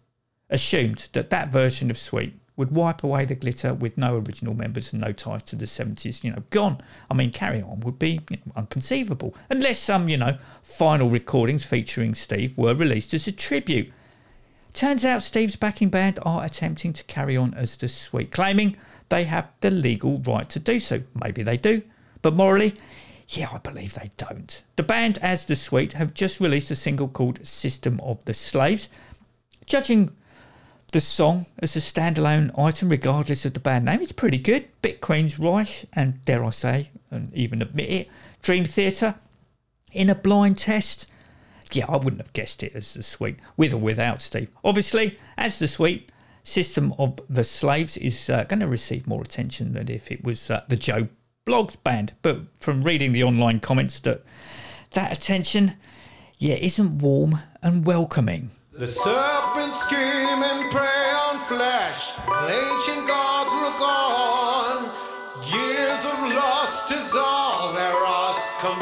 assumed 0.49 1.09
that 1.13 1.29
that 1.29 1.49
version 1.49 1.89
of 1.89 1.97
Sweet 1.97 2.33
would 2.57 2.71
wipe 2.71 3.03
away 3.03 3.23
the 3.23 3.35
glitter 3.35 3.73
with 3.73 3.97
no 3.97 4.17
original 4.17 4.53
members 4.53 4.91
and 4.91 5.01
no 5.01 5.11
ties 5.11 5.43
to 5.43 5.55
the 5.55 5.65
70s, 5.65 6.23
you 6.23 6.31
know, 6.31 6.43
gone. 6.49 6.81
I 7.09 7.13
mean, 7.13 7.31
Carry 7.31 7.61
On 7.61 7.79
would 7.81 7.99
be 7.99 8.19
you 8.29 8.37
know, 8.45 8.53
unconceivable 8.55 9.35
unless 9.49 9.79
some, 9.79 10.09
you 10.09 10.17
know, 10.17 10.37
final 10.63 11.07
recordings 11.07 11.63
featuring 11.63 12.15
Steve 12.15 12.57
were 12.57 12.73
released 12.73 13.13
as 13.13 13.27
a 13.27 13.31
tribute. 13.31 13.91
Turns 14.73 15.05
out 15.05 15.21
Steve's 15.21 15.55
backing 15.55 15.89
band 15.89 16.19
are 16.23 16.43
attempting 16.43 16.93
to 16.93 17.03
carry 17.05 17.37
on 17.37 17.53
as 17.53 17.77
the 17.77 17.87
Sweet, 17.87 18.31
claiming 18.31 18.75
they 19.09 19.23
have 19.25 19.49
the 19.61 19.71
legal 19.71 20.19
right 20.19 20.49
to 20.49 20.59
do 20.59 20.79
so. 20.79 21.03
Maybe 21.23 21.43
they 21.43 21.57
do, 21.57 21.83
but 22.21 22.33
morally, 22.33 22.73
yeah, 23.29 23.49
I 23.51 23.57
believe 23.57 23.93
they 23.93 24.11
don't. 24.17 24.63
The 24.77 24.83
band, 24.83 25.19
as 25.21 25.45
the 25.45 25.55
Sweet, 25.55 25.93
have 25.93 26.13
just 26.13 26.39
released 26.39 26.71
a 26.71 26.75
single 26.75 27.07
called 27.07 27.45
System 27.45 27.99
of 28.01 28.23
the 28.25 28.33
Slaves. 28.33 28.87
Judging 29.65 30.15
the 30.93 31.01
song 31.01 31.45
as 31.59 31.75
a 31.75 31.79
standalone 31.79 32.57
item, 32.57 32.87
regardless 32.87 33.45
of 33.45 33.53
the 33.53 33.59
band 33.59 33.85
name, 33.85 34.01
it's 34.01 34.13
pretty 34.13 34.37
good. 34.37 34.67
Bit 34.81 35.01
Queensrÿche, 35.01 35.85
and 35.93 36.23
dare 36.23 36.45
I 36.45 36.51
say, 36.51 36.89
and 37.11 37.33
even 37.33 37.61
admit 37.61 37.89
it, 37.89 38.09
Dream 38.41 38.63
Theater. 38.63 39.15
In 39.91 40.09
a 40.09 40.15
blind 40.15 40.57
test, 40.57 41.07
yeah, 41.73 41.85
I 41.89 41.97
wouldn't 41.97 42.21
have 42.21 42.33
guessed 42.33 42.63
it 42.63 42.75
as 42.75 42.93
the 42.93 43.03
Sweet, 43.03 43.37
with 43.57 43.73
or 43.73 43.77
without 43.77 44.21
Steve. 44.21 44.49
Obviously, 44.63 45.19
as 45.37 45.59
the 45.59 45.67
Sweet, 45.67 46.11
System 46.43 46.93
of 46.97 47.19
the 47.27 47.43
Slaves 47.43 47.97
is 47.97 48.29
uh, 48.29 48.45
going 48.45 48.61
to 48.61 48.67
receive 48.67 49.05
more 49.05 49.21
attention 49.21 49.73
than 49.73 49.91
if 49.91 50.09
it 50.09 50.23
was 50.23 50.49
uh, 50.49 50.63
the 50.69 50.77
Joe 50.77 51.09
Bloggs 51.47 51.81
band. 51.83 52.13
But 52.21 52.41
from 52.59 52.83
reading 52.83 53.13
the 53.13 53.23
online 53.23 53.59
comments, 53.59 53.99
that 54.01 54.21
that 54.93 55.15
attention, 55.15 55.73
yeah, 56.37 56.55
isn't 56.55 56.99
warm 56.99 57.39
and 57.63 57.85
welcoming. 57.85 58.51
The 58.73 58.87
serpent 58.87 59.73
scheme 59.73 60.43
and 60.43 60.71
prey 60.71 61.11
on 61.29 61.39
flesh. 61.39 62.19
Ancient 62.27 63.07
gods. 63.07 63.27
Years 65.53 66.03
of 66.05 66.17
is 66.91 67.15
all 67.15 67.73
is. 67.73 68.47
Come 68.59 68.79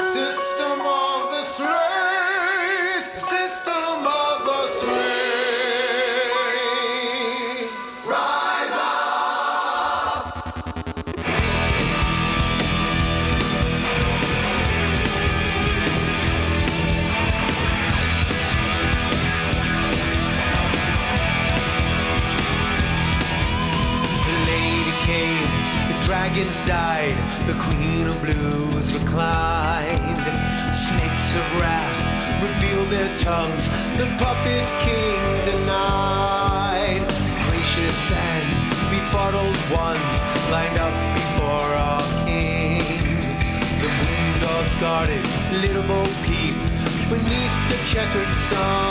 beneath 47.96 48.50
the 48.50 48.85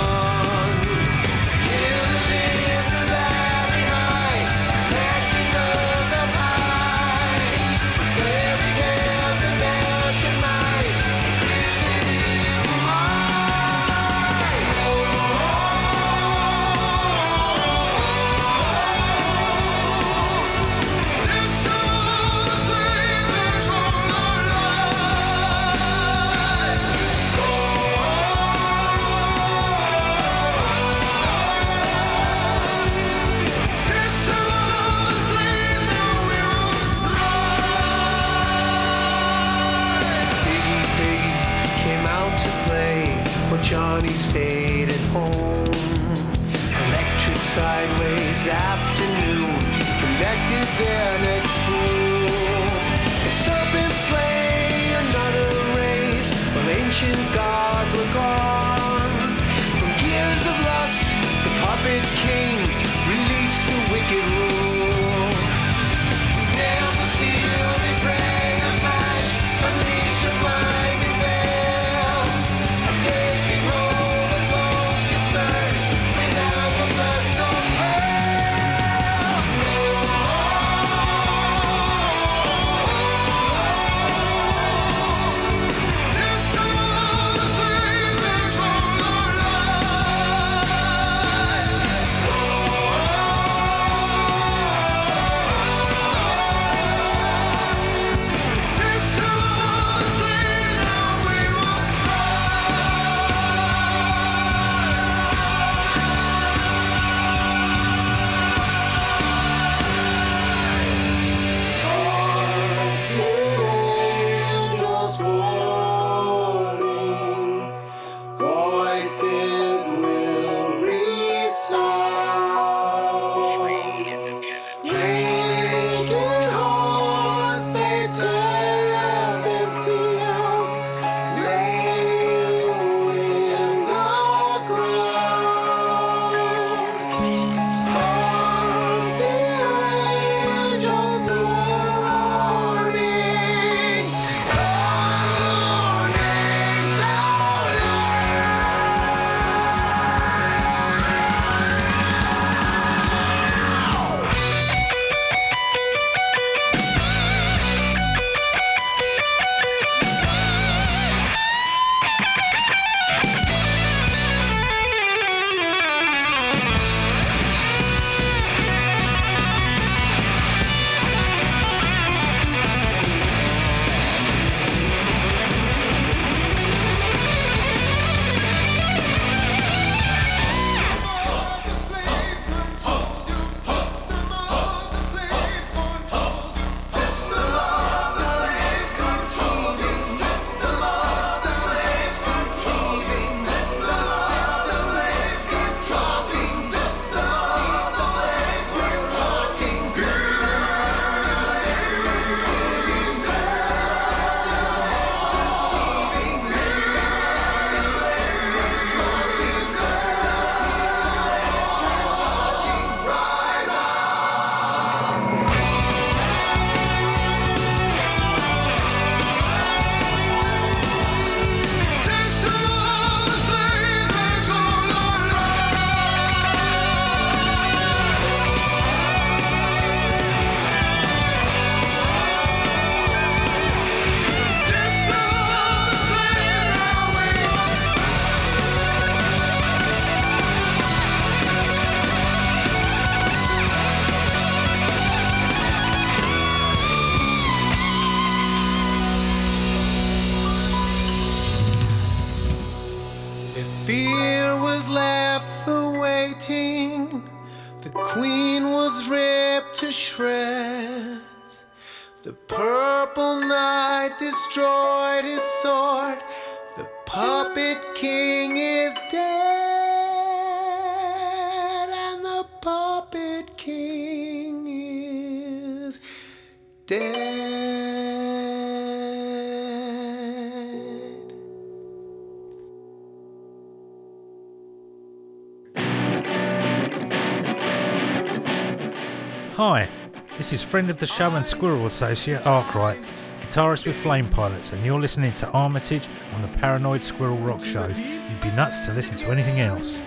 This 290.44 290.60
is 290.60 290.62
friend 290.62 290.90
of 290.90 290.98
the 290.98 291.06
show 291.06 291.30
and 291.30 291.42
Squirrel 291.42 291.86
Associate 291.86 292.46
Arkwright, 292.46 292.98
guitarist 293.40 293.86
with 293.86 293.96
Flame 293.96 294.28
Pilots, 294.28 294.72
and 294.72 294.84
you're 294.84 295.00
listening 295.00 295.32
to 295.32 295.48
Armitage 295.52 296.06
on 296.34 296.42
the 296.42 296.48
Paranoid 296.48 297.02
Squirrel 297.02 297.38
Rock 297.38 297.62
Show. 297.62 297.86
You'd 297.86 298.40
be 298.42 298.50
nuts 298.50 298.84
to 298.84 298.92
listen 298.92 299.16
to 299.16 299.30
anything 299.30 299.60
else. 299.60 299.98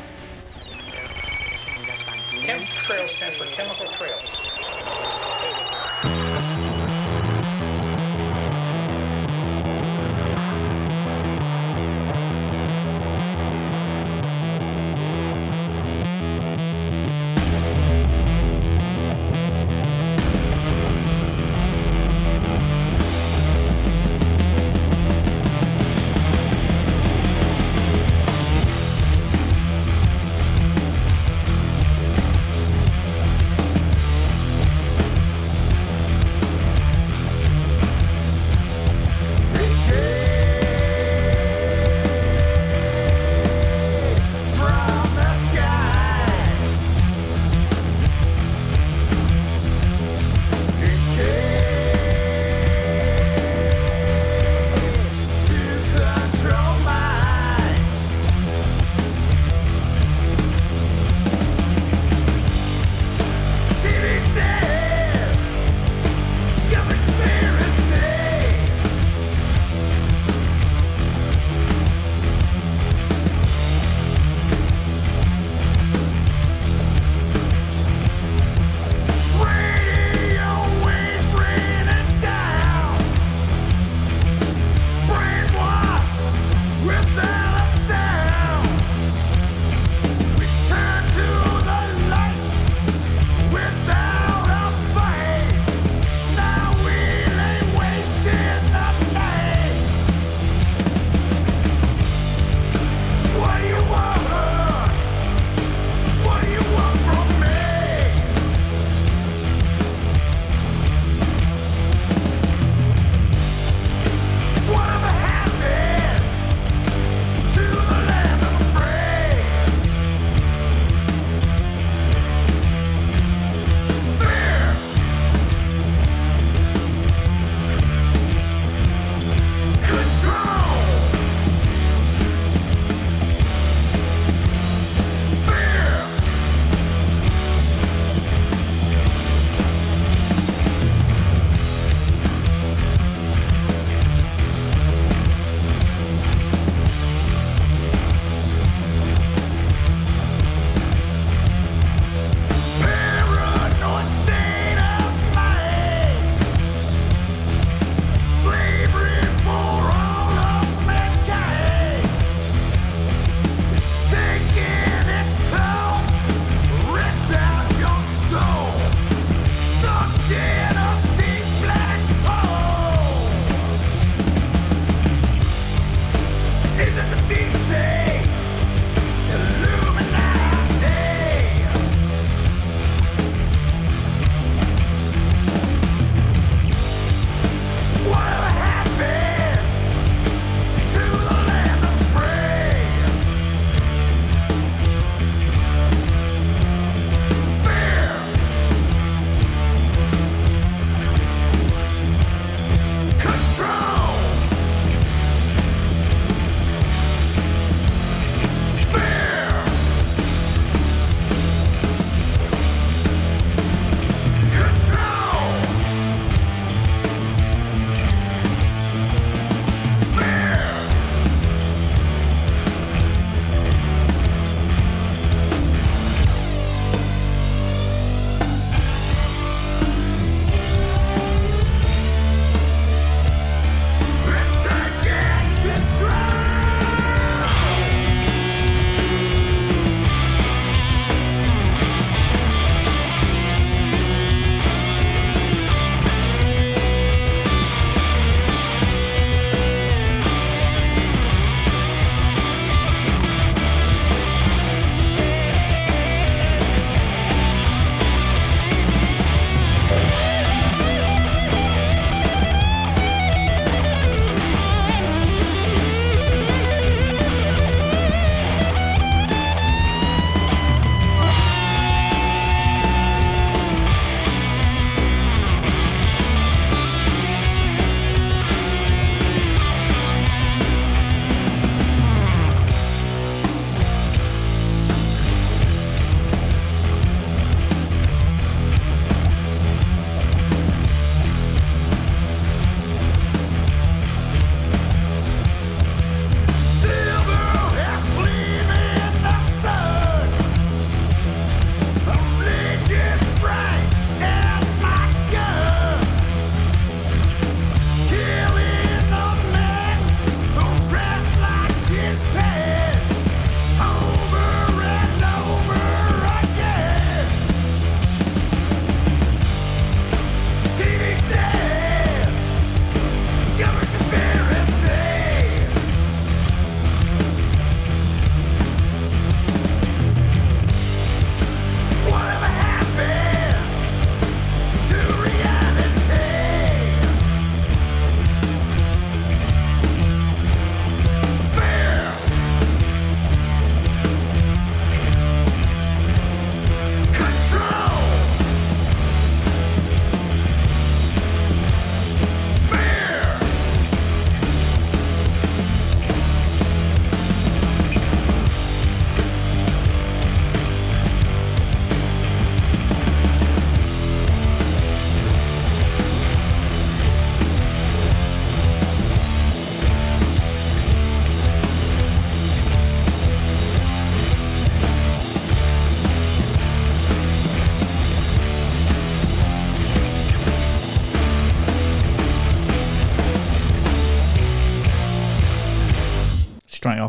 Chem's 2.43 2.67
Trails 2.67 3.09
stands 3.15 3.35
for 3.35 3.45
Chemical 3.45 3.87
Trails. 3.87 4.37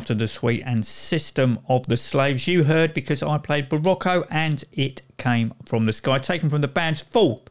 After 0.09 0.15
the 0.15 0.27
Sweet 0.27 0.63
and 0.65 0.87
System 0.87 1.59
of 1.69 1.87
the 1.87 1.99
Slaves. 1.99 2.49
You 2.49 2.65
heard 2.65 2.95
because 2.95 3.23
I 3.23 3.37
played 3.37 3.69
Borracho 3.69 4.27
and 4.31 4.65
it 4.73 5.03
came 5.19 5.53
from 5.67 5.85
the 5.85 5.93
sky, 5.93 6.17
taken 6.17 6.49
from 6.49 6.63
the 6.63 6.67
band's 6.67 7.03
fourth 7.03 7.51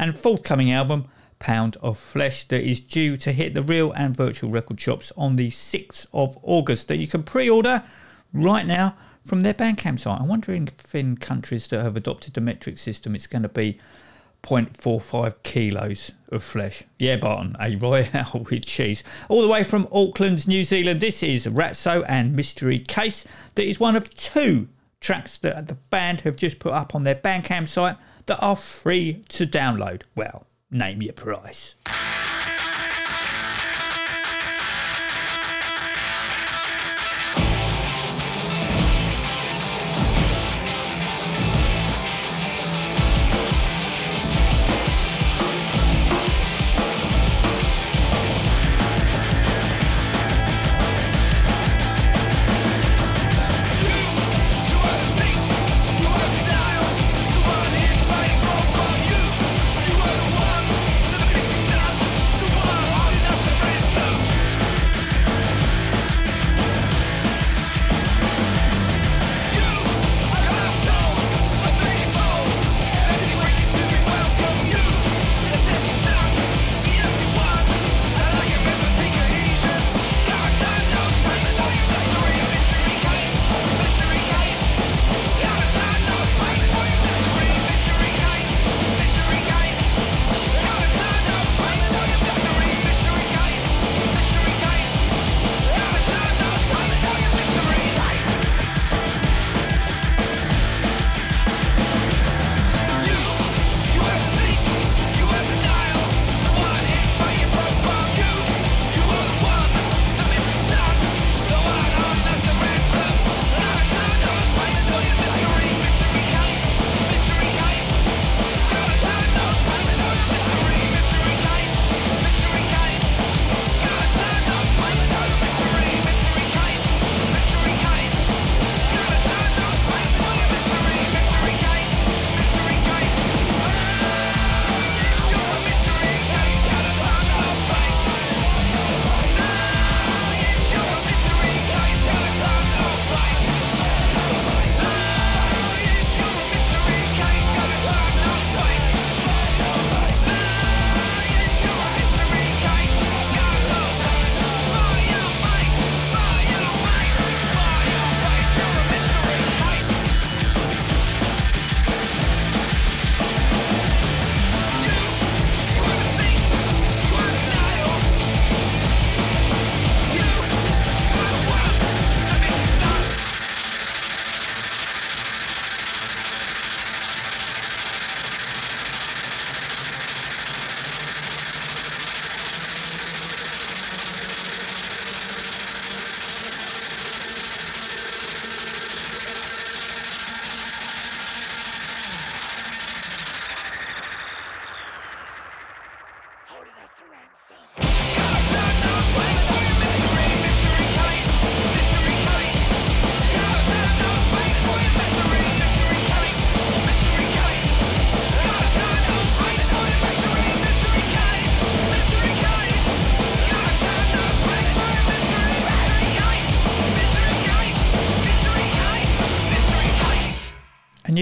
and 0.00 0.18
forthcoming 0.18 0.72
album, 0.72 1.06
Pound 1.38 1.76
of 1.80 1.96
Flesh, 1.96 2.42
that 2.48 2.68
is 2.68 2.80
due 2.80 3.16
to 3.18 3.30
hit 3.30 3.54
the 3.54 3.62
real 3.62 3.92
and 3.92 4.16
virtual 4.16 4.50
record 4.50 4.80
shops 4.80 5.12
on 5.16 5.36
the 5.36 5.50
6th 5.50 6.08
of 6.12 6.36
August, 6.42 6.88
that 6.88 6.96
you 6.96 7.06
can 7.06 7.22
pre 7.22 7.48
order 7.48 7.84
right 8.32 8.66
now 8.66 8.96
from 9.24 9.42
their 9.42 9.54
Bandcamp 9.54 10.00
site. 10.00 10.20
I'm 10.20 10.26
wondering 10.26 10.66
if 10.66 10.96
in 10.96 11.16
countries 11.16 11.68
that 11.68 11.84
have 11.84 11.96
adopted 11.96 12.34
the 12.34 12.40
metric 12.40 12.78
system, 12.78 13.14
it's 13.14 13.28
going 13.28 13.42
to 13.42 13.48
be 13.48 13.78
0.45 14.42 15.34
kilos 15.42 16.12
of 16.30 16.42
flesh. 16.42 16.84
Yeah, 16.98 17.16
Barton, 17.16 17.56
a 17.60 17.76
royale 17.76 18.46
with 18.50 18.64
cheese. 18.64 19.04
All 19.28 19.42
the 19.42 19.48
way 19.48 19.64
from 19.64 19.86
Auckland, 19.92 20.48
New 20.48 20.64
Zealand, 20.64 21.00
this 21.00 21.22
is 21.22 21.46
Ratso 21.46 22.04
and 22.08 22.34
Mystery 22.34 22.78
Case. 22.80 23.24
That 23.54 23.66
is 23.66 23.78
one 23.78 23.96
of 23.96 24.12
two 24.14 24.68
tracks 25.00 25.38
that 25.38 25.68
the 25.68 25.74
band 25.74 26.22
have 26.22 26.36
just 26.36 26.58
put 26.58 26.72
up 26.72 26.94
on 26.94 27.04
their 27.04 27.14
Bandcamp 27.14 27.68
site 27.68 27.96
that 28.26 28.40
are 28.40 28.56
free 28.56 29.22
to 29.28 29.46
download. 29.46 30.02
Well, 30.14 30.46
name 30.70 31.02
your 31.02 31.12
price. 31.12 31.74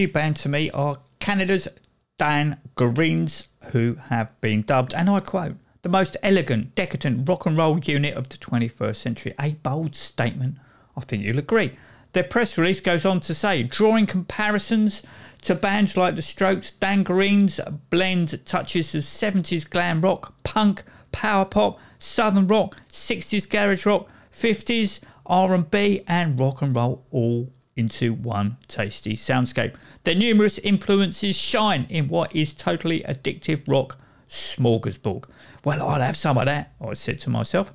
New 0.01 0.09
band 0.09 0.37
to 0.37 0.49
me 0.49 0.71
are 0.71 0.97
Canada's 1.19 1.69
Dan 2.17 2.57
Greens, 2.75 3.49
who 3.73 3.99
have 4.07 4.41
been 4.41 4.63
dubbed, 4.63 4.95
and 4.95 5.11
I 5.11 5.21
quote, 5.21 5.57
the 5.83 5.91
most 5.91 6.17
elegant, 6.23 6.75
decadent 6.75 7.29
rock 7.29 7.45
and 7.45 7.55
roll 7.59 7.79
unit 7.81 8.15
of 8.15 8.31
the 8.31 8.39
21st 8.39 8.97
century. 8.97 9.35
A 9.39 9.57
bold 9.57 9.95
statement, 9.95 10.57
I 10.97 11.03
think 11.03 11.23
you'll 11.23 11.39
agree. 11.39 11.73
Their 12.15 12.25
press 12.25 12.57
release 12.57 12.81
goes 12.81 13.05
on 13.05 13.21
to 13.21 13.35
say, 13.35 13.63
drawing 13.63 14.07
comparisons 14.07 15.03
to 15.43 15.55
bands 15.55 15.99
like 15.99 16.17
The 16.17 16.23
Strokes, 16.23 16.73
Dangereens 16.81 17.61
blend 17.91 18.47
touches 18.47 18.95
of 18.95 19.03
70s 19.03 19.69
glam 19.69 20.01
rock, 20.01 20.33
punk, 20.45 20.83
power 21.13 21.45
pop, 21.45 21.79
southern 21.99 22.47
rock, 22.47 22.75
60s 22.91 23.47
garage 23.51 23.85
rock, 23.85 24.09
50s 24.33 25.01
R&B 25.27 26.05
and 26.09 26.41
rock 26.41 26.63
and 26.63 26.75
roll 26.75 27.05
all 27.11 27.53
into 27.81 28.13
one 28.13 28.59
tasty 28.69 29.15
soundscape. 29.15 29.75
Their 30.05 30.15
numerous 30.15 30.59
influences 30.59 31.37
shine 31.37 31.87
in 31.89 32.07
what 32.07 32.35
is 32.37 32.53
totally 32.53 33.01
addictive 33.01 33.63
rock 33.67 33.99
smorgasbord. 34.29 35.25
Well, 35.65 35.83
I'll 35.83 36.01
have 36.01 36.17
some 36.17 36.39
of 36.39 36.47
that, 36.47 36.73
I 36.81 36.95
said 36.95 37.19
to 37.21 37.31
myself. 37.31 37.73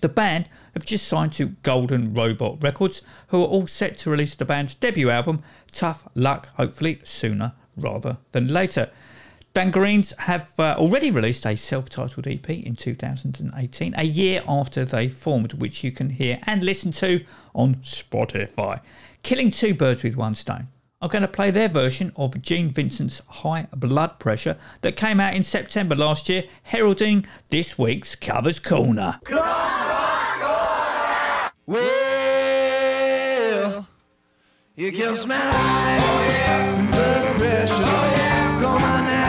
The 0.00 0.08
band 0.08 0.48
have 0.74 0.84
just 0.84 1.06
signed 1.06 1.32
to 1.34 1.48
Golden 1.62 2.14
Robot 2.14 2.62
Records, 2.62 3.02
who 3.28 3.42
are 3.42 3.46
all 3.46 3.66
set 3.66 3.98
to 3.98 4.10
release 4.10 4.34
the 4.34 4.44
band's 4.44 4.74
debut 4.74 5.10
album, 5.10 5.42
Tough 5.70 6.08
Luck, 6.14 6.48
hopefully 6.54 7.00
sooner 7.04 7.54
rather 7.76 8.18
than 8.32 8.48
later. 8.48 8.90
Dangereens 9.54 10.16
have 10.16 10.58
uh, 10.58 10.76
already 10.78 11.10
released 11.10 11.44
a 11.44 11.56
self 11.56 11.90
titled 11.90 12.26
EP 12.26 12.48
in 12.48 12.74
2018, 12.74 13.94
a 13.98 14.04
year 14.04 14.42
after 14.48 14.84
they 14.86 15.08
formed, 15.08 15.52
which 15.54 15.84
you 15.84 15.92
can 15.92 16.08
hear 16.08 16.38
and 16.44 16.62
listen 16.62 16.90
to 16.92 17.22
on 17.54 17.74
Spotify. 17.76 18.80
Killing 19.22 19.50
two 19.50 19.72
birds 19.72 20.02
with 20.02 20.16
one 20.16 20.34
stone. 20.34 20.66
I'm 21.00 21.08
going 21.08 21.22
to 21.22 21.28
play 21.28 21.52
their 21.52 21.68
version 21.68 22.10
of 22.16 22.42
Gene 22.42 22.70
Vincent's 22.70 23.22
High 23.28 23.68
Blood 23.74 24.18
Pressure 24.18 24.56
that 24.80 24.96
came 24.96 25.20
out 25.20 25.34
in 25.34 25.44
September 25.44 25.94
last 25.94 26.28
year, 26.28 26.44
heralding 26.64 27.24
this 27.50 27.78
week's 27.78 28.16
Covers 28.16 28.58
Corner. 28.58 29.20
Well, 31.66 33.86
it 34.76 34.90
gives 34.92 35.26
me 35.26 35.34
high 35.36 36.88
blood 36.90 37.36
pressure. 37.36 39.21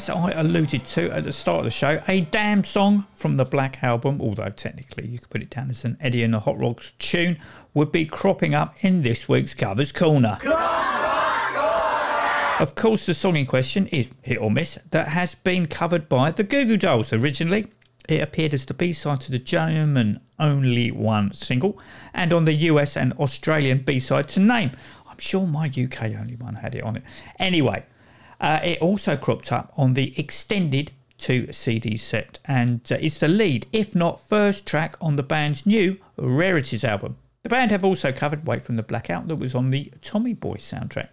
As 0.00 0.08
I 0.08 0.30
alluded 0.30 0.86
to 0.86 1.10
at 1.10 1.24
the 1.24 1.32
start 1.32 1.58
of 1.58 1.64
the 1.66 1.70
show, 1.70 2.02
a 2.08 2.22
damn 2.22 2.64
song 2.64 3.04
from 3.12 3.36
the 3.36 3.44
Black 3.44 3.84
Album, 3.84 4.18
although 4.22 4.48
technically 4.48 5.06
you 5.06 5.18
could 5.18 5.28
put 5.28 5.42
it 5.42 5.50
down 5.50 5.68
as 5.68 5.84
an 5.84 5.98
Eddie 6.00 6.22
and 6.22 6.32
the 6.32 6.40
Hot 6.40 6.58
Rods 6.58 6.92
tune, 6.98 7.36
would 7.74 7.92
be 7.92 8.06
cropping 8.06 8.54
up 8.54 8.82
in 8.82 9.02
this 9.02 9.28
week's 9.28 9.52
Covers 9.52 9.92
Corner. 9.92 10.38
Of 12.58 12.74
course, 12.76 13.04
the 13.04 13.12
song 13.12 13.36
in 13.36 13.44
question 13.44 13.88
is 13.88 14.10
Hit 14.22 14.40
or 14.40 14.50
Miss, 14.50 14.78
that 14.90 15.08
has 15.08 15.34
been 15.34 15.66
covered 15.66 16.08
by 16.08 16.30
the 16.30 16.44
Goo 16.44 16.64
Goo 16.64 16.78
Dolls 16.78 17.12
originally. 17.12 17.66
It 18.08 18.22
appeared 18.22 18.54
as 18.54 18.64
the 18.64 18.72
B 18.72 18.94
side 18.94 19.20
to 19.20 19.30
the 19.30 19.38
German 19.38 20.20
Only 20.38 20.90
One 20.90 21.34
single, 21.34 21.78
and 22.14 22.32
on 22.32 22.46
the 22.46 22.54
US 22.54 22.96
and 22.96 23.12
Australian 23.18 23.80
B 23.80 23.98
side 23.98 24.28
to 24.28 24.40
Name. 24.40 24.70
I'm 25.06 25.18
sure 25.18 25.46
my 25.46 25.66
UK 25.66 26.04
Only 26.18 26.36
One 26.36 26.54
had 26.54 26.74
it 26.74 26.84
on 26.84 26.96
it. 26.96 27.02
Anyway, 27.38 27.84
uh, 28.40 28.60
it 28.64 28.80
also 28.80 29.16
cropped 29.16 29.52
up 29.52 29.72
on 29.76 29.94
the 29.94 30.18
extended 30.18 30.92
two 31.18 31.52
CD 31.52 31.96
set, 31.96 32.38
and 32.46 32.80
uh, 32.90 32.96
it's 33.00 33.18
the 33.18 33.28
lead, 33.28 33.66
if 33.72 33.94
not 33.94 34.26
first 34.26 34.66
track, 34.66 34.96
on 35.00 35.16
the 35.16 35.22
band's 35.22 35.66
new 35.66 35.98
Rarities 36.16 36.82
album. 36.82 37.16
The 37.42 37.48
band 37.48 37.70
have 37.70 37.84
also 37.84 38.12
covered 38.12 38.46
Wait 38.46 38.62
from 38.62 38.76
the 38.76 38.82
Blackout, 38.82 39.28
that 39.28 39.36
was 39.36 39.54
on 39.54 39.70
the 39.70 39.92
Tommy 40.02 40.34
Boy 40.34 40.56
soundtrack. 40.56 41.08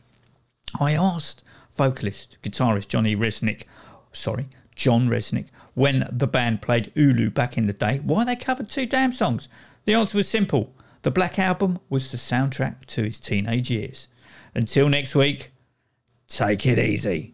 I 0.80 0.94
asked 0.94 1.44
vocalist, 1.72 2.38
guitarist 2.42 2.88
Johnny 2.88 3.16
Rzeznik, 3.16 3.64
sorry, 4.12 4.48
John 4.76 5.10
Rzeznik, 5.10 5.48
when 5.74 6.08
the 6.12 6.28
band 6.28 6.62
played 6.62 6.92
Ulu 6.96 7.30
back 7.30 7.58
in 7.58 7.68
the 7.68 7.74
day, 7.74 8.00
why 8.00 8.24
they 8.24 8.36
covered 8.36 8.70
two 8.70 8.86
damn 8.86 9.12
songs. 9.12 9.48
The 9.86 9.94
answer 9.94 10.18
was 10.18 10.28
simple. 10.28 10.74
The 11.04 11.12
Black 11.12 11.40
Album 11.40 11.80
was 11.90 12.12
the 12.12 12.18
soundtrack 12.18 12.86
to 12.88 13.04
his 13.04 13.20
teenage 13.20 13.70
years. 13.70 14.08
Until 14.56 14.90
next 14.90 15.16
week, 15.16 15.52
take 16.28 16.66
it 16.66 16.80
easy. 16.80 17.34